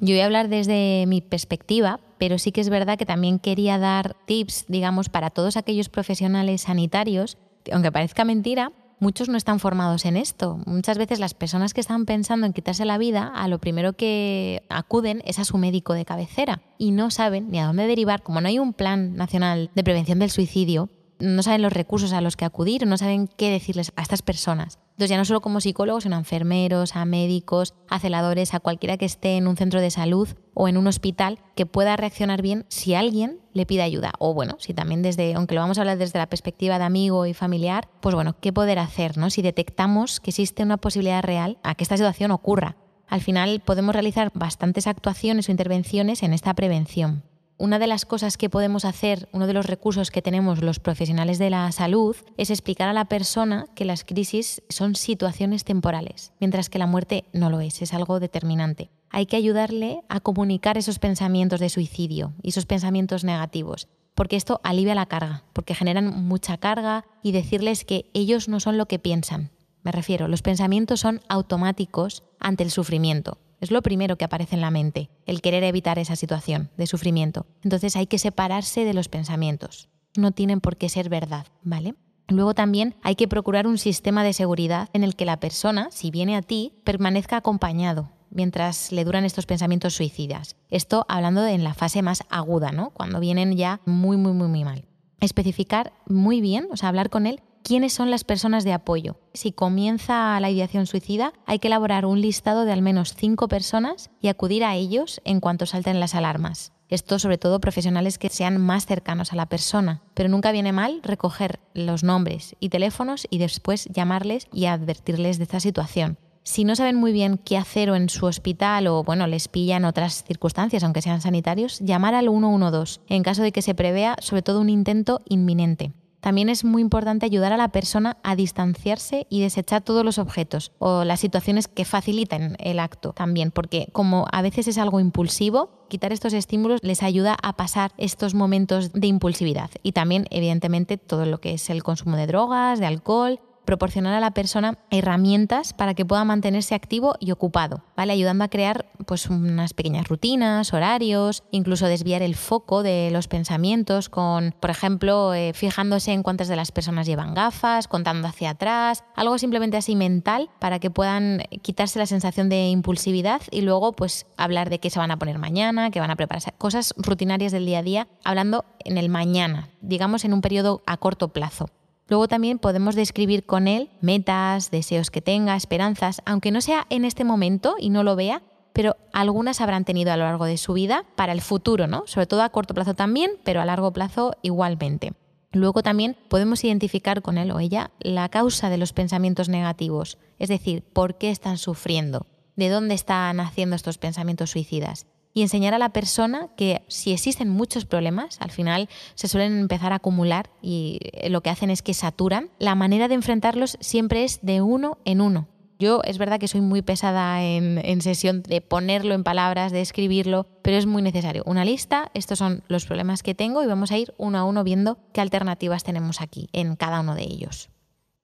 [0.00, 3.78] Yo voy a hablar desde mi perspectiva, pero sí que es verdad que también quería
[3.78, 7.38] dar tips, digamos, para todos aquellos profesionales sanitarios
[7.72, 10.58] aunque parezca mentira, muchos no están formados en esto.
[10.66, 14.62] Muchas veces las personas que están pensando en quitarse la vida, a lo primero que
[14.68, 18.40] acuden es a su médico de cabecera y no saben ni a dónde derivar, como
[18.40, 22.36] no hay un plan nacional de prevención del suicidio, no saben los recursos a los
[22.36, 24.78] que acudir, no saben qué decirles a estas personas.
[24.96, 28.96] Entonces ya no solo como psicólogos, sino a enfermeros, a médicos, a celadores, a cualquiera
[28.96, 32.64] que esté en un centro de salud o en un hospital que pueda reaccionar bien
[32.70, 34.14] si alguien le pide ayuda.
[34.18, 37.26] O bueno, si también desde, aunque lo vamos a hablar desde la perspectiva de amigo
[37.26, 39.18] y familiar, pues bueno, ¿qué poder hacer?
[39.18, 39.28] ¿no?
[39.28, 42.78] Si detectamos que existe una posibilidad real a que esta situación ocurra.
[43.06, 47.22] Al final podemos realizar bastantes actuaciones o intervenciones en esta prevención
[47.58, 51.38] una de las cosas que podemos hacer, uno de los recursos que tenemos los profesionales
[51.38, 56.68] de la salud, es explicar a la persona que las crisis son situaciones temporales, mientras
[56.68, 58.90] que la muerte no lo es, es algo determinante.
[59.10, 64.60] Hay que ayudarle a comunicar esos pensamientos de suicidio y esos pensamientos negativos, porque esto
[64.62, 68.98] alivia la carga, porque generan mucha carga y decirles que ellos no son lo que
[68.98, 69.50] piensan.
[69.82, 73.38] Me refiero, los pensamientos son automáticos ante el sufrimiento.
[73.60, 77.46] Es lo primero que aparece en la mente, el querer evitar esa situación de sufrimiento.
[77.62, 79.88] Entonces hay que separarse de los pensamientos.
[80.16, 81.94] No tienen por qué ser verdad, ¿vale?
[82.28, 86.10] Luego también hay que procurar un sistema de seguridad en el que la persona, si
[86.10, 90.56] viene a ti, permanezca acompañado mientras le duran estos pensamientos suicidas.
[90.68, 92.90] Esto hablando en la fase más aguda, ¿no?
[92.90, 94.84] Cuando vienen ya muy, muy, muy, muy mal.
[95.20, 99.16] Especificar muy bien, o sea, hablar con él quiénes son las personas de apoyo.
[99.34, 104.12] Si comienza la ideación suicida, hay que elaborar un listado de al menos cinco personas
[104.20, 106.72] y acudir a ellos en cuanto salten las alarmas.
[106.88, 111.00] Esto sobre todo profesionales que sean más cercanos a la persona, pero nunca viene mal
[111.02, 116.18] recoger los nombres y teléfonos y después llamarles y advertirles de esta situación.
[116.44, 119.84] Si no saben muy bien qué hacer o en su hospital o bueno, les pillan
[119.84, 124.42] otras circunstancias, aunque sean sanitarios, llamar al 112 en caso de que se prevea sobre
[124.42, 125.92] todo un intento inminente.
[126.26, 130.72] También es muy importante ayudar a la persona a distanciarse y desechar todos los objetos
[130.80, 135.86] o las situaciones que faciliten el acto también, porque como a veces es algo impulsivo,
[135.88, 139.70] quitar estos estímulos les ayuda a pasar estos momentos de impulsividad.
[139.84, 144.20] Y también, evidentemente, todo lo que es el consumo de drogas, de alcohol, proporcionar a
[144.20, 148.14] la persona herramientas para que pueda mantenerse activo y ocupado, ¿vale?
[148.14, 154.08] Ayudando a crear pues unas pequeñas rutinas, horarios, incluso desviar el foco de los pensamientos
[154.08, 159.04] con, por ejemplo, eh, fijándose en cuántas de las personas llevan gafas, contando hacia atrás,
[159.14, 164.26] algo simplemente así mental para que puedan quitarse la sensación de impulsividad y luego pues
[164.36, 167.66] hablar de qué se van a poner mañana, qué van a preparar, cosas rutinarias del
[167.66, 171.68] día a día, hablando en el mañana, digamos en un periodo a corto plazo.
[172.08, 177.04] Luego también podemos describir con él metas, deseos que tenga, esperanzas, aunque no sea en
[177.04, 178.42] este momento y no lo vea,
[178.72, 182.04] pero algunas habrán tenido a lo largo de su vida para el futuro, ¿no?
[182.06, 185.14] Sobre todo a corto plazo también, pero a largo plazo igualmente.
[185.50, 190.48] Luego también podemos identificar con él o ella la causa de los pensamientos negativos, es
[190.48, 195.06] decir, por qué están sufriendo, de dónde están haciendo estos pensamientos suicidas
[195.36, 199.92] y enseñar a la persona que si existen muchos problemas, al final se suelen empezar
[199.92, 204.24] a acumular y eh, lo que hacen es que saturan, la manera de enfrentarlos siempre
[204.24, 205.46] es de uno en uno.
[205.78, 210.46] Yo es verdad que soy muy pesada en, sesión de ponerlo en palabras, de escribirlo,
[210.62, 211.42] pero es muy necesario.
[211.44, 214.64] Una lista, estos son los problemas que tengo y vamos a ir uno a uno
[214.64, 217.68] viendo qué alternativas tenemos aquí en cada uno de ellos.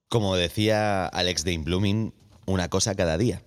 [0.09, 2.15] Como decía Alex Dane Blooming,
[2.47, 3.43] una cosa cada día.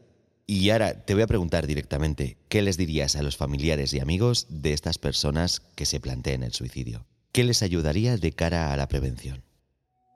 [0.48, 4.46] Y ahora te voy a preguntar directamente, ¿qué les dirías a los familiares y amigos
[4.50, 7.08] de estas personas que se planteen el suicidio?
[7.32, 9.44] ¿Qué les ayudaría de cara a la prevención?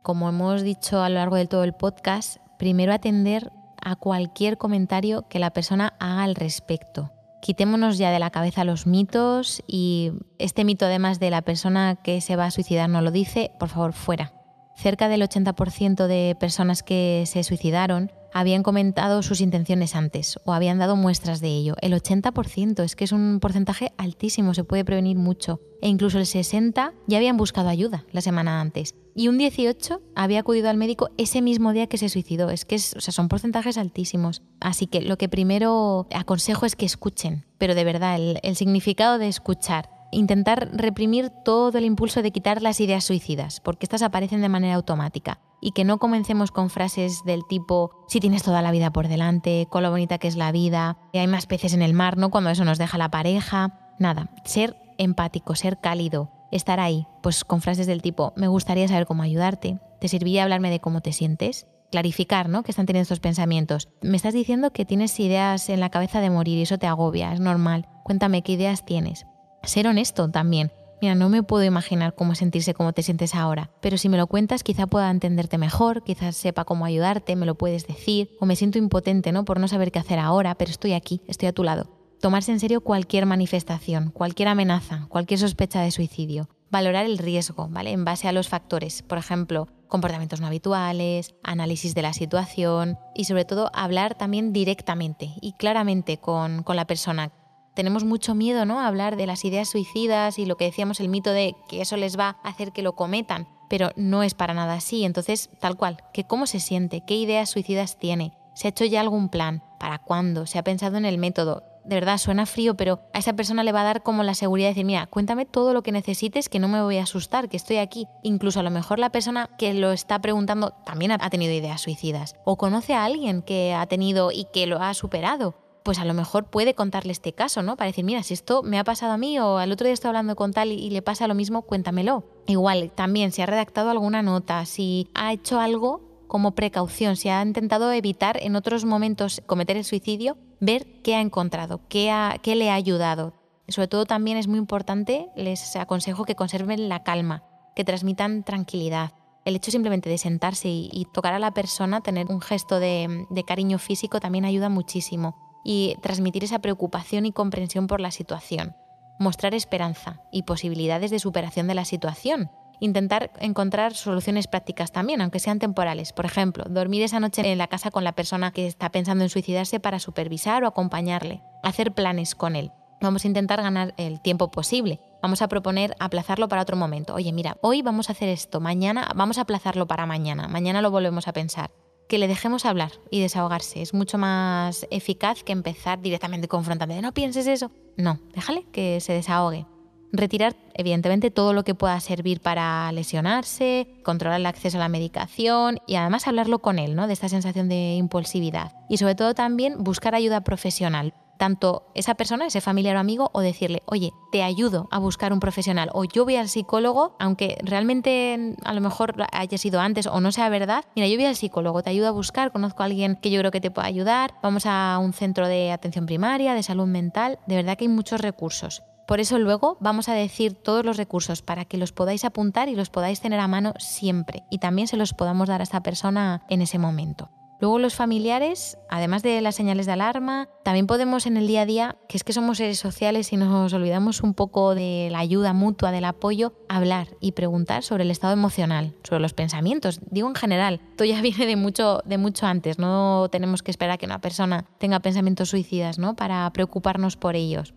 [0.03, 5.27] Como hemos dicho a lo largo de todo el podcast, primero atender a cualquier comentario
[5.29, 7.11] que la persona haga al respecto.
[7.41, 12.21] Quitémonos ya de la cabeza los mitos y este mito además de la persona que
[12.21, 14.33] se va a suicidar no lo dice, por favor, fuera.
[14.75, 20.79] Cerca del 80% de personas que se suicidaron habían comentado sus intenciones antes o habían
[20.79, 21.75] dado muestras de ello.
[21.81, 25.61] El 80% es que es un porcentaje altísimo, se puede prevenir mucho.
[25.81, 28.95] E incluso el 60% ya habían buscado ayuda la semana antes.
[29.15, 32.49] Y un 18% había acudido al médico ese mismo día que se suicidó.
[32.49, 34.41] Es que son porcentajes altísimos.
[34.59, 39.27] Así que lo que primero aconsejo es que escuchen, pero de verdad el significado de
[39.27, 44.49] escuchar intentar reprimir todo el impulso de quitar las ideas suicidas, porque estas aparecen de
[44.49, 48.91] manera automática y que no comencemos con frases del tipo si tienes toda la vida
[48.91, 52.17] por delante, con lo bonita que es la vida, hay más peces en el mar,
[52.17, 52.29] ¿no?
[52.29, 53.93] Cuando eso nos deja la pareja.
[53.99, 59.05] Nada, ser empático, ser cálido, estar ahí, pues con frases del tipo me gustaría saber
[59.05, 62.63] cómo ayudarte, te serviría hablarme de cómo te sientes, clarificar, ¿no?
[62.63, 63.89] Que están teniendo estos pensamientos.
[64.01, 67.33] Me estás diciendo que tienes ideas en la cabeza de morir y eso te agobia,
[67.33, 67.87] es normal.
[68.03, 69.25] Cuéntame qué ideas tienes.
[69.63, 70.71] Ser honesto también.
[71.01, 74.27] Mira, no me puedo imaginar cómo sentirse como te sientes ahora, pero si me lo
[74.27, 78.57] cuentas quizá pueda entenderte mejor, quizás sepa cómo ayudarte, me lo puedes decir, o me
[78.57, 79.45] siento impotente, ¿no?
[79.45, 81.89] Por no saber qué hacer ahora, pero estoy aquí, estoy a tu lado.
[82.19, 86.49] Tomarse en serio cualquier manifestación, cualquier amenaza, cualquier sospecha de suicidio.
[86.69, 87.91] Valorar el riesgo, ¿vale?
[87.91, 93.23] En base a los factores, por ejemplo, comportamientos no habituales, análisis de la situación y
[93.23, 97.31] sobre todo hablar también directamente y claramente con, con la persona
[97.73, 98.79] tenemos mucho miedo, ¿no?
[98.79, 101.97] A hablar de las ideas suicidas y lo que decíamos, el mito de que eso
[101.97, 105.05] les va a hacer que lo cometan, pero no es para nada así.
[105.05, 109.01] Entonces, tal cual, que cómo se siente, qué ideas suicidas tiene, se ha hecho ya
[109.01, 111.63] algún plan, para cuándo, se ha pensado en el método.
[111.85, 114.67] De verdad, suena frío, pero a esa persona le va a dar como la seguridad
[114.67, 117.57] de decir, mira, cuéntame todo lo que necesites, que no me voy a asustar, que
[117.57, 118.05] estoy aquí.
[118.21, 122.35] Incluso a lo mejor la persona que lo está preguntando también ha tenido ideas suicidas.
[122.43, 126.13] O conoce a alguien que ha tenido y que lo ha superado pues a lo
[126.13, 127.77] mejor puede contarle este caso, ¿no?
[127.77, 130.09] Para decir, mira, si esto me ha pasado a mí o al otro día estoy
[130.09, 132.23] hablando con tal y, le pasa lo mismo, cuéntamelo.
[132.47, 137.41] Igual, también si ha redactado alguna nota, si ha hecho algo como precaución, si ha
[137.41, 142.13] intentado evitar en otros momentos cometer el suicidio, ver qué ha encontrado, qué,
[142.43, 143.33] qué le ha ayudado.
[143.67, 147.43] Sobre todo también es muy importante, les aconsejo que conserven la calma,
[147.75, 149.13] que transmitan tranquilidad.
[149.45, 153.79] El hecho simplemente de sentarse y, tocar a la persona, tener un gesto de cariño
[153.79, 158.75] físico también ayuda muchísimo y transmitir esa preocupación y comprensión por la situación,
[159.19, 165.39] mostrar esperanza y posibilidades de superación de la situación, intentar encontrar soluciones prácticas también, aunque
[165.39, 166.13] sean temporales.
[166.13, 169.29] Por ejemplo, dormir esa noche en la casa con la persona que está pensando en
[169.29, 172.71] suicidarse para supervisar o acompañarle, hacer planes con él.
[173.01, 174.99] Vamos a intentar ganar el tiempo posible.
[175.21, 177.13] Vamos a proponer aplazarlo para otro momento.
[177.13, 180.91] Oye, mira, hoy vamos a hacer esto, mañana vamos a aplazarlo para mañana, mañana lo
[180.91, 181.71] volvemos a pensar
[182.09, 183.81] que le dejemos hablar y desahogarse.
[183.81, 186.99] Es mucho más eficaz que empezar directamente confrontando.
[187.01, 187.71] No pienses eso.
[187.95, 189.65] No, déjale que se desahogue.
[190.11, 195.77] Retirar, evidentemente, todo lo que pueda servir para lesionarse, controlar el acceso a la medicación
[195.85, 197.05] y además hablarlo con él, ¿no?
[197.05, 198.73] De esta sensación de impulsividad.
[198.89, 203.39] Y sobre todo también buscar ayuda profesional tanto esa persona, ese familiar o amigo, o
[203.39, 208.55] decirle, oye, te ayudo a buscar un profesional, o yo voy al psicólogo, aunque realmente
[208.63, 211.81] a lo mejor haya sido antes o no sea verdad, mira, yo voy al psicólogo,
[211.81, 214.65] te ayudo a buscar, conozco a alguien que yo creo que te pueda ayudar, vamos
[214.65, 218.83] a un centro de atención primaria, de salud mental, de verdad que hay muchos recursos.
[219.07, 222.75] Por eso luego vamos a decir todos los recursos para que los podáis apuntar y
[222.75, 226.43] los podáis tener a mano siempre y también se los podamos dar a esta persona
[226.49, 227.31] en ese momento.
[227.59, 231.65] Luego los familiares, además de las señales de alarma, también podemos en el día a
[231.65, 235.51] día, que es que somos seres sociales y nos olvidamos un poco de la ayuda
[235.51, 239.99] mutua, del apoyo, hablar y preguntar sobre el estado emocional, sobre los pensamientos.
[240.09, 243.95] Digo en general, esto ya viene de mucho, de mucho antes, no tenemos que esperar
[243.95, 246.15] a que una persona tenga pensamientos suicidas ¿no?
[246.15, 247.73] para preocuparnos por ellos.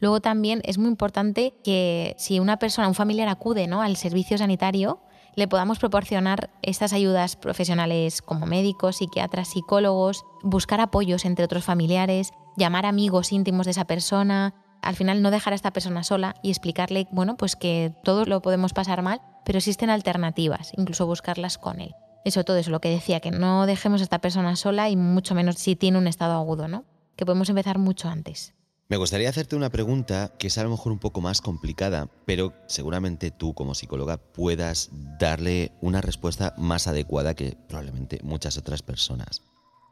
[0.00, 3.82] Luego también es muy importante que si una persona, un familiar acude ¿no?
[3.82, 5.00] al servicio sanitario,
[5.34, 12.32] le podamos proporcionar estas ayudas profesionales como médicos, psiquiatras, psicólogos, buscar apoyos entre otros familiares,
[12.56, 16.50] llamar amigos íntimos de esa persona, al final no dejar a esta persona sola y
[16.50, 21.80] explicarle, bueno, pues que todos lo podemos pasar mal, pero existen alternativas, incluso buscarlas con
[21.80, 21.94] él.
[22.24, 25.34] Eso todo es lo que decía, que no dejemos a esta persona sola y mucho
[25.34, 26.84] menos si tiene un estado agudo, ¿no?
[27.16, 28.54] Que podemos empezar mucho antes.
[28.90, 32.54] Me gustaría hacerte una pregunta que es a lo mejor un poco más complicada, pero
[32.68, 34.88] seguramente tú como psicóloga puedas
[35.20, 39.42] darle una respuesta más adecuada que probablemente muchas otras personas.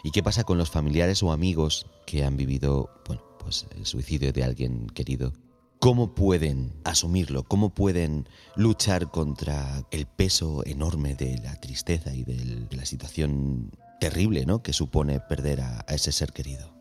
[0.02, 4.32] ¿Y qué pasa con los familiares o amigos que han vivido, bueno, pues el suicidio
[4.32, 5.35] de alguien querido?
[5.78, 7.42] ¿Cómo pueden asumirlo?
[7.42, 14.46] ¿Cómo pueden luchar contra el peso enorme de la tristeza y de la situación terrible
[14.46, 14.62] ¿no?
[14.62, 16.76] que supone perder a ese ser querido?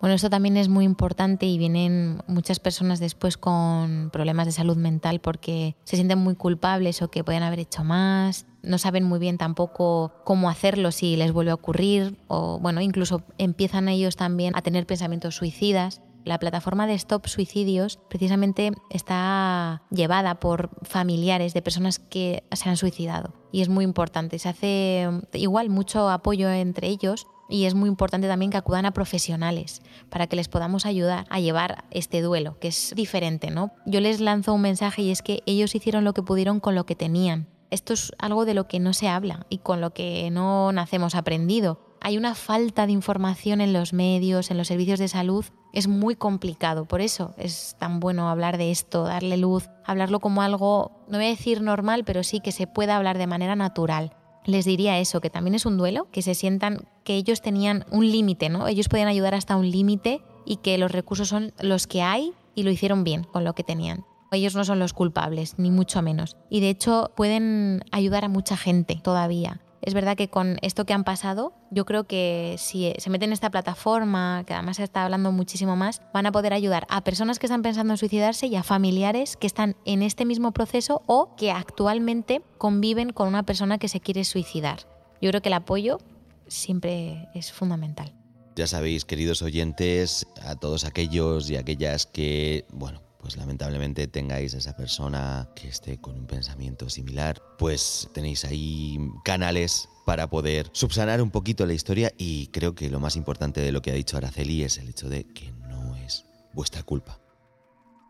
[0.00, 4.78] Bueno, esto también es muy importante y vienen muchas personas después con problemas de salud
[4.78, 9.18] mental porque se sienten muy culpables o que pueden haber hecho más, no saben muy
[9.18, 14.56] bien tampoco cómo hacerlo si les vuelve a ocurrir o bueno, incluso empiezan ellos también
[14.56, 16.00] a tener pensamientos suicidas.
[16.24, 22.76] La plataforma de Stop Suicidios precisamente está llevada por familiares de personas que se han
[22.78, 24.38] suicidado y es muy importante.
[24.38, 28.92] Se hace igual mucho apoyo entre ellos y es muy importante también que acudan a
[28.92, 33.72] profesionales para que les podamos ayudar a llevar este duelo, que es diferente, ¿no?
[33.84, 36.86] Yo les lanzo un mensaje y es que ellos hicieron lo que pudieron con lo
[36.86, 37.48] que tenían.
[37.70, 41.14] Esto es algo de lo que no se habla y con lo que no nacemos
[41.14, 41.80] aprendido.
[42.00, 45.44] Hay una falta de información en los medios, en los servicios de salud.
[45.72, 50.42] Es muy complicado, por eso es tan bueno hablar de esto, darle luz, hablarlo como
[50.42, 54.16] algo, no voy a decir normal, pero sí que se pueda hablar de manera natural
[54.44, 58.10] les diría eso, que también es un duelo, que se sientan que ellos tenían un
[58.10, 58.68] límite, ¿no?
[58.68, 62.62] Ellos podían ayudar hasta un límite y que los recursos son los que hay y
[62.62, 64.04] lo hicieron bien con lo que tenían.
[64.32, 66.36] Ellos no son los culpables, ni mucho menos.
[66.48, 69.60] Y de hecho pueden ayudar a mucha gente todavía.
[69.82, 73.32] Es verdad que con esto que han pasado, yo creo que si se meten en
[73.32, 77.38] esta plataforma, que además se está hablando muchísimo más, van a poder ayudar a personas
[77.38, 81.34] que están pensando en suicidarse y a familiares que están en este mismo proceso o
[81.36, 84.80] que actualmente conviven con una persona que se quiere suicidar.
[85.22, 85.98] Yo creo que el apoyo
[86.46, 88.12] siempre es fundamental.
[88.56, 94.76] Ya sabéis, queridos oyentes, a todos aquellos y aquellas que, bueno, pues lamentablemente tengáis esa
[94.76, 101.30] persona que esté con un pensamiento similar, pues tenéis ahí canales para poder subsanar un
[101.30, 104.64] poquito la historia y creo que lo más importante de lo que ha dicho Araceli
[104.64, 107.19] es el hecho de que no es vuestra culpa.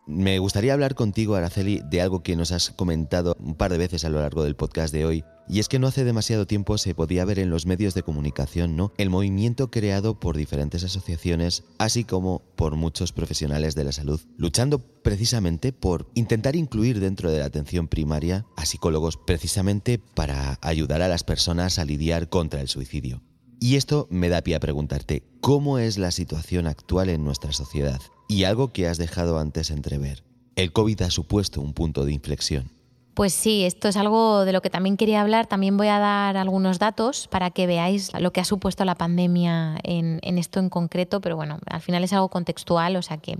[0.07, 4.03] Me gustaría hablar contigo, Araceli, de algo que nos has comentado un par de veces
[4.03, 6.95] a lo largo del podcast de hoy, y es que no hace demasiado tiempo se
[6.95, 8.93] podía ver en los medios de comunicación, ¿no?
[8.97, 14.79] El movimiento creado por diferentes asociaciones, así como por muchos profesionales de la salud, luchando
[14.79, 21.09] precisamente por intentar incluir dentro de la atención primaria a psicólogos precisamente para ayudar a
[21.09, 23.21] las personas a lidiar contra el suicidio.
[23.59, 28.01] Y esto me da pie a preguntarte, ¿cómo es la situación actual en nuestra sociedad?
[28.31, 30.23] Y algo que has dejado antes entrever.
[30.55, 32.71] El COVID ha supuesto un punto de inflexión.
[33.13, 35.47] Pues sí, esto es algo de lo que también quería hablar.
[35.47, 39.75] También voy a dar algunos datos para que veáis lo que ha supuesto la pandemia
[39.83, 43.37] en, esto en concreto, pero bueno, al final es algo contextual, o sea que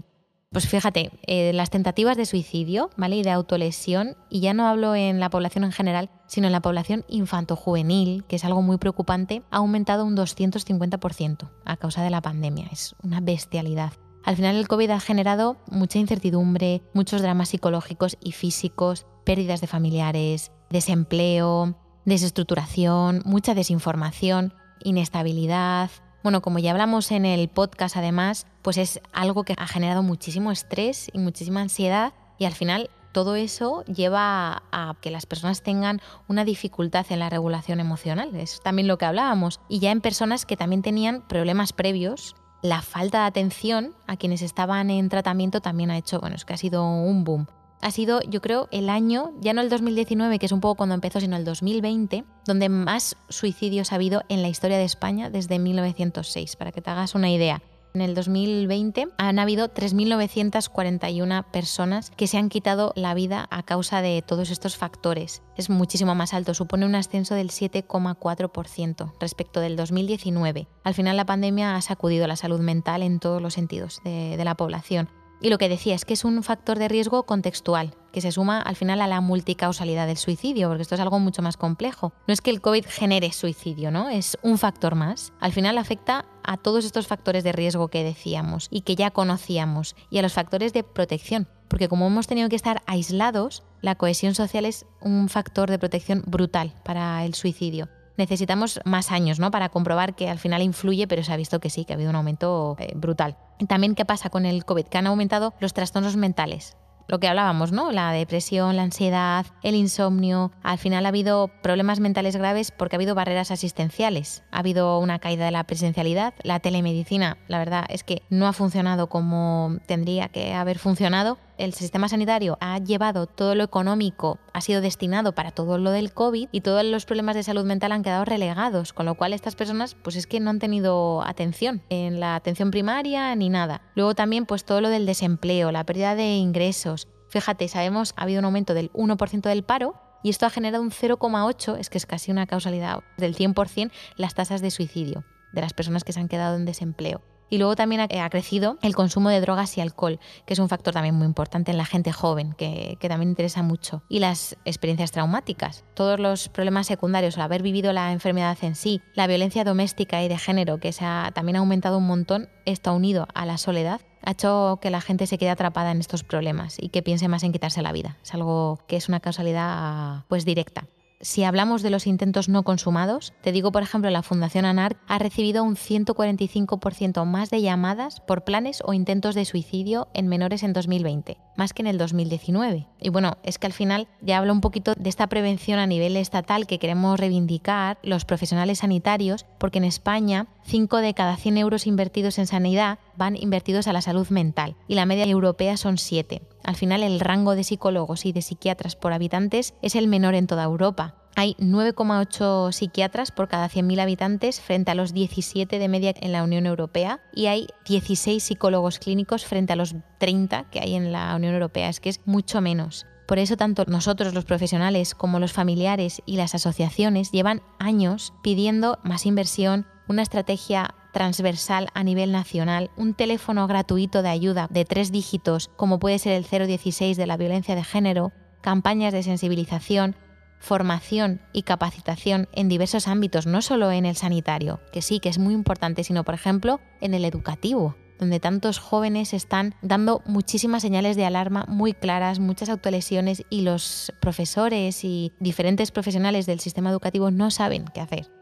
[0.52, 3.16] pues fíjate, eh, las tentativas de suicidio ¿vale?
[3.16, 6.62] y de autolesión, y ya no hablo en la población en general, sino en la
[6.62, 12.20] población infanto-juvenil, que es algo muy preocupante, ha aumentado un 250% a causa de la
[12.20, 12.68] pandemia.
[12.74, 13.94] Es una bestialidad.
[14.24, 19.68] Al final el COVID ha generado mucha incertidumbre, muchos dramas psicológicos y físicos, pérdidas de
[19.68, 24.54] familiares, desempleo, desestructuración, mucha desinformación,
[24.84, 25.90] inestabilidad,
[26.24, 30.52] bueno, como ya hablamos en el podcast además, pues es algo que ha generado muchísimo
[30.52, 36.00] estrés y muchísima ansiedad Y al final todo eso lleva a que las personas tengan
[36.28, 38.36] una dificultad en la regulación emocional.
[38.36, 39.60] Es también lo que hablábamos.
[39.68, 44.42] Y ya en personas que también tenían problemas previos, la falta de atención a quienes
[44.42, 47.48] estaban en tratamiento también ha hecho, bueno, es que ha sido un boom.
[47.82, 50.94] Ha sido, yo creo, el año, ya no el 2019, que es un poco cuando
[50.94, 55.58] empezó, sino el 2020, donde más suicidios ha habido en la historia de España desde
[55.58, 57.64] 1906, para que te hagas una idea.
[57.94, 64.02] En el 2020 han habido 3.941 personas que se han quitado la vida a causa
[64.02, 65.42] de todos estos factores.
[65.58, 70.68] Es muchísimo más alto, supone un ascenso del 7,4% respecto del 2019.
[70.84, 74.46] Al final la pandemia ha sacudido la salud mental en todos los sentidos de, de
[74.46, 75.10] la población.
[75.44, 78.62] Y lo que decía es que es un factor de riesgo contextual, que se suma
[78.62, 82.14] al final a la multicausalidad del suicidio, porque esto es algo mucho más complejo.
[82.28, 84.10] No es que el COVID genere suicidio, ¿no?
[84.10, 85.34] Es un factor más.
[85.40, 89.96] Al final afecta a todos estos factores de riesgo que decíamos y que ya conocíamos,
[90.12, 94.36] y a los factores de protección, porque como hemos tenido que estar aislados, la cohesión
[94.36, 99.52] social es un factor de protección brutal para el suicidio necesitamos más años ¿no?
[99.52, 102.10] para comprobar que al final influye, pero se ha visto que sí, que ha habido
[102.10, 103.38] un aumento eh, brutal.
[103.68, 104.86] También, ¿qué pasa con el COVID?
[104.86, 106.76] Que han aumentado los trastornos mentales
[107.12, 107.92] lo que hablábamos, ¿no?
[107.92, 110.54] La depresión, la ansiedad, el insomnio.
[110.64, 114.44] Al final ha habido problemas mentales graves porque ha habido barreras asistenciales.
[114.50, 116.34] Ha habido una caída de la presencialidad.
[116.42, 121.38] La telemedicina, la verdad es que no ha funcionado como tendría que haber funcionado.
[121.62, 126.12] El sistema sanitario ha llevado todo lo económico, ha sido destinado para todo lo del
[126.12, 129.54] COVID y todos los problemas de salud mental han quedado relegados, con lo cual estas
[129.54, 133.84] personas pues es que no han tenido atención en la atención primaria ni nada.
[133.94, 138.40] Luego también pues todo lo del desempleo, la pérdida de ingresos, Fíjate, sabemos ha habido
[138.40, 142.08] un aumento del 1% del paro y esto ha generado un 0,8, es que es
[142.08, 146.28] casi una causalidad del 100%, las tasas de suicidio de las personas que se han
[146.28, 147.22] quedado en desempleo.
[147.52, 150.94] Y luego también ha, crecido el consumo de drogas y alcohol, que es un factor
[150.94, 154.02] también muy importante en la gente joven, que, que, también interesa mucho.
[154.10, 159.02] Y las experiencias traumáticas, todos los problemas secundarios, al haber vivido la enfermedad en sí,
[159.16, 162.94] la violencia doméstica y de género, que se ha también ha aumentado un montón, está
[162.94, 166.78] unido a la soledad ha hecho que la gente se quede atrapada en estos problemas
[166.80, 168.18] y que piense más en quitarse la vida.
[168.24, 170.86] Es algo que es una causalidad pues directa.
[171.24, 175.20] Si hablamos de los intentos no consumados, te digo, por ejemplo, la Fundación ANARC ha
[175.20, 180.74] recibido un 145% más de llamadas por planes o intentos de suicidio en menores en
[180.74, 182.88] 2020, más que en el 2019.
[183.00, 186.18] Y bueno, es que al final ya hablo un poquito de esta prevención a nivel
[186.18, 191.86] estatal que queremos reivindicar los profesionales sanitarios, porque en España 5 de cada 100 euros
[191.86, 196.42] invertidos en sanidad van invertidos a la salud mental y la media europea son 7.
[196.64, 200.48] Al final el rango de psicólogos y de psiquiatras por habitantes es el menor en
[200.48, 201.16] toda Europa.
[201.36, 206.44] Hay 9,8 psiquiatras por cada 100.000 habitantes frente a los 17 de media en la
[206.44, 211.34] Unión Europea y hay 16 psicólogos clínicos frente a los 30 que hay en la
[211.36, 211.90] Unión Europea.
[211.90, 213.06] Es que es mucho menos.
[213.28, 219.00] Por eso tanto nosotros los profesionales como los familiares y las asociaciones llevan años pidiendo
[219.04, 225.12] más inversión, una estrategia transversal a nivel nacional, un teléfono gratuito de ayuda de tres
[225.12, 228.32] dígitos como puede ser el 016 de la violencia de género,
[228.62, 230.16] campañas de sensibilización,
[230.60, 235.40] formación y capacitación en diversos ámbitos, no solo en el sanitario, que sí, que es
[235.40, 241.16] muy importante, sino por ejemplo en el educativo donde tantos jóvenes están dando muchísimas señales
[241.16, 247.32] de alarma muy claras, muchas autolesiones y los profesores y diferentes profesionales del sistema educativo
[247.32, 248.41] no saben qué hacer.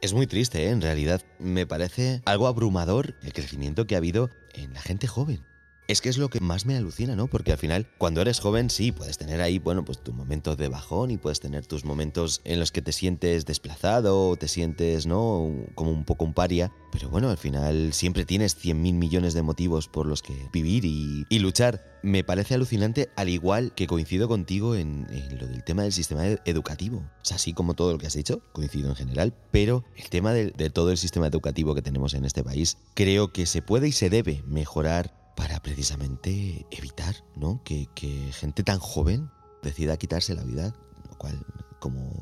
[0.00, 0.70] Es muy triste, ¿eh?
[0.70, 1.22] en realidad.
[1.38, 5.44] Me parece algo abrumador el crecimiento que ha habido en la gente joven.
[5.86, 7.26] Es que es lo que más me alucina, ¿no?
[7.26, 10.68] Porque al final, cuando eres joven, sí, puedes tener ahí, bueno, pues tu momento de
[10.68, 15.06] bajón y puedes tener tus momentos en los que te sientes desplazado o te sientes,
[15.06, 15.52] ¿no?
[15.74, 16.72] Como un poco un paria.
[16.90, 21.26] Pero bueno, al final siempre tienes 100.000 millones de motivos por los que vivir y,
[21.38, 21.84] luchar.
[22.02, 25.06] Me parece alucinante, al igual que coincido contigo en,
[25.38, 26.98] lo del tema del sistema educativo.
[26.98, 30.32] O sea, así como todo lo que has dicho, coincido en general, pero el tema
[30.32, 33.92] de todo el sistema educativo que tenemos en este país, creo que se puede y
[33.92, 37.60] se debe mejorar para precisamente evitar ¿no?
[37.64, 37.88] que,
[38.32, 39.30] gente tan joven
[39.62, 40.74] decida quitarse la vida,
[41.08, 41.44] lo cual,
[41.78, 42.12] como,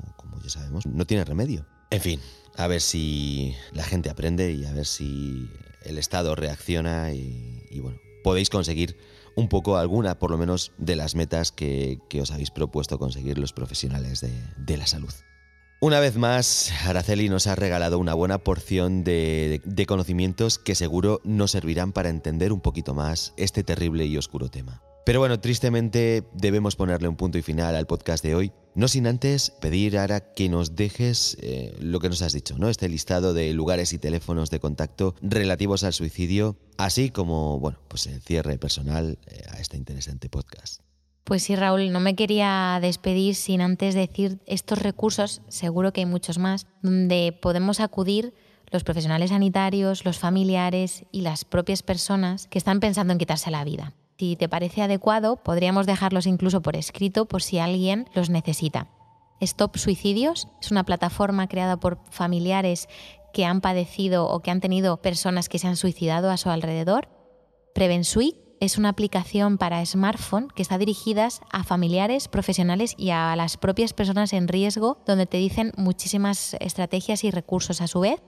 [0.42, 1.66] ya sabemos, no tiene remedio.
[1.90, 2.20] En fin,
[2.56, 5.50] a ver si la gente aprende y a ver si
[5.84, 8.96] el Estado reacciona y, bueno, podéis conseguir
[9.36, 13.52] un poco alguna, por lo menos, de las metas que, os habéis propuesto conseguir los
[13.52, 15.12] profesionales de, de la salud.
[15.84, 21.50] Una vez más, Araceli nos ha regalado una buena porción de, conocimientos que seguro nos
[21.50, 24.80] servirán para entender un poquito más este terrible y oscuro tema.
[25.04, 29.08] Pero bueno, tristemente debemos ponerle un punto y final al podcast de hoy, no sin
[29.08, 32.68] antes pedir ahora que nos dejes eh, lo que nos has dicho, ¿no?
[32.68, 38.06] Este listado de lugares y teléfonos de contacto relativos al suicidio, así como, bueno, pues
[38.06, 40.80] el cierre personal eh, a este interesante podcast.
[41.24, 46.06] Pues sí, Raúl, no me quería despedir sin antes decir estos recursos, seguro que hay
[46.06, 48.34] muchos más, donde podemos acudir
[48.70, 53.64] los profesionales sanitarios, los familiares y las propias personas que están pensando en quitarse la
[53.64, 53.94] vida.
[54.18, 58.88] Si te parece adecuado, podríamos dejarlos incluso por escrito por si alguien los necesita.
[59.40, 62.88] Stop Suicidios es una plataforma creada por familiares
[63.32, 67.08] que han padecido o que han tenido personas que se han suicidado a su alrededor.
[67.74, 73.56] Prevensui es una aplicación para smartphone que está dirigida a familiares, profesionales y a las
[73.56, 78.22] propias personas en riesgo, donde te dicen muchísimas estrategias y recursos a su vez.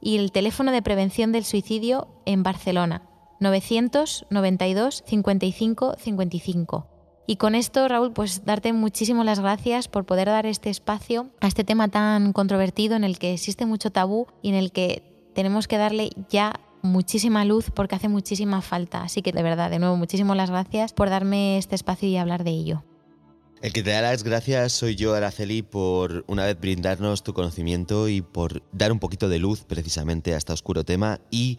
[0.00, 3.08] y el teléfono de prevención del suicidio en Barcelona
[3.40, 6.93] 992 55 55.
[7.26, 11.46] Y con esto, Raúl, pues darte muchísimas las gracias por poder dar este espacio a
[11.46, 15.02] este tema tan controvertido en el que existe mucho tabú y en el que
[15.34, 19.02] tenemos que darle ya muchísima luz porque hace muchísima falta.
[19.02, 22.44] Así que de verdad, de nuevo, muchísimas las gracias por darme este espacio y hablar
[22.44, 22.84] de ello.
[23.62, 28.10] El que te da las gracias soy yo, Araceli, por una vez brindarnos tu conocimiento
[28.10, 31.58] y por dar un poquito de luz precisamente a este oscuro tema y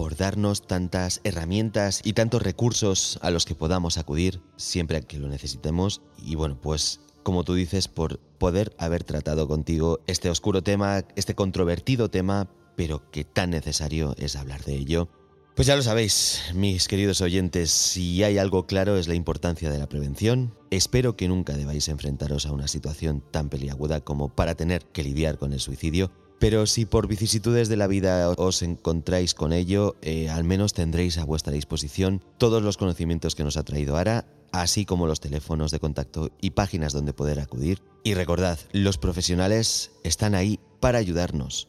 [0.00, 5.28] por darnos tantas herramientas y tantos recursos a los que podamos acudir siempre que lo
[5.28, 6.00] necesitemos.
[6.16, 11.34] Y bueno, pues como tú dices, por poder haber tratado contigo este oscuro tema, este
[11.34, 15.10] controvertido tema, pero que tan necesario es hablar de ello.
[15.54, 19.78] Pues ya lo sabéis, mis queridos oyentes, si hay algo claro es la importancia de
[19.78, 20.54] la prevención.
[20.70, 25.36] Espero que nunca debáis enfrentaros a una situación tan peliaguda como para tener que lidiar
[25.36, 26.10] con el suicidio,
[26.40, 31.18] pero si por vicisitudes de la vida os encontráis con ello, eh, al menos tendréis
[31.18, 35.70] a vuestra disposición todos los conocimientos que nos ha traído Ara, así como los teléfonos
[35.70, 37.82] de contacto y páginas donde poder acudir.
[38.02, 41.68] Y recordad, los profesionales están ahí para ayudarnos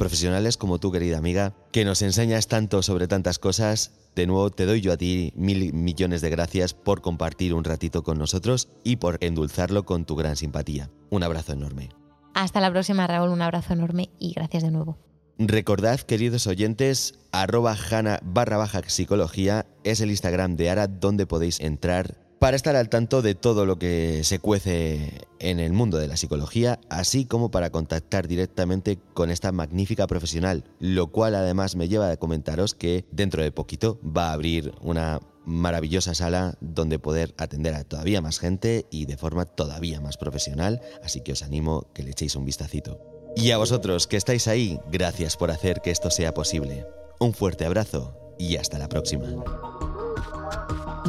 [0.00, 3.92] profesionales como tú, querida amiga, que nos enseñas tanto sobre tantas cosas.
[4.16, 8.02] De nuevo, te doy yo a ti mil millones de gracias por compartir un ratito
[8.02, 10.88] con nosotros y por endulzarlo con tu gran simpatía.
[11.10, 11.99] Un abrazo enorme.
[12.34, 13.30] Hasta la próxima, Raúl.
[13.30, 14.98] Un abrazo enorme y gracias de nuevo.
[15.38, 21.60] Recordad, queridos oyentes, arroba jana barra baja psicología es el Instagram de Ara donde podéis
[21.60, 26.08] entrar para estar al tanto de todo lo que se cuece en el mundo de
[26.08, 31.86] la psicología, así como para contactar directamente con esta magnífica profesional, lo cual además me
[31.86, 35.20] lleva a comentaros que dentro de poquito va a abrir una
[35.50, 40.80] maravillosa sala donde poder atender a todavía más gente y de forma todavía más profesional,
[41.02, 43.00] así que os animo que le echéis un vistacito.
[43.36, 46.86] Y a vosotros que estáis ahí, gracias por hacer que esto sea posible.
[47.18, 49.26] Un fuerte abrazo y hasta la próxima.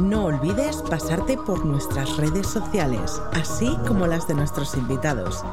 [0.00, 5.44] No olvides pasarte por nuestras redes sociales, así como las de nuestros invitados.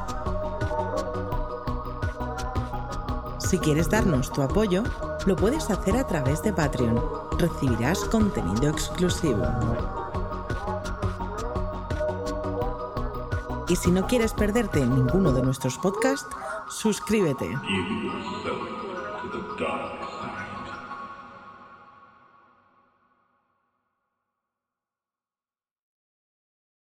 [3.39, 4.83] Si quieres darnos tu apoyo,
[5.25, 7.01] lo puedes hacer a través de Patreon.
[7.37, 9.45] Recibirás contenido exclusivo.
[13.67, 16.27] Y si no quieres perderte ninguno de nuestros podcasts,
[16.69, 17.55] suscríbete.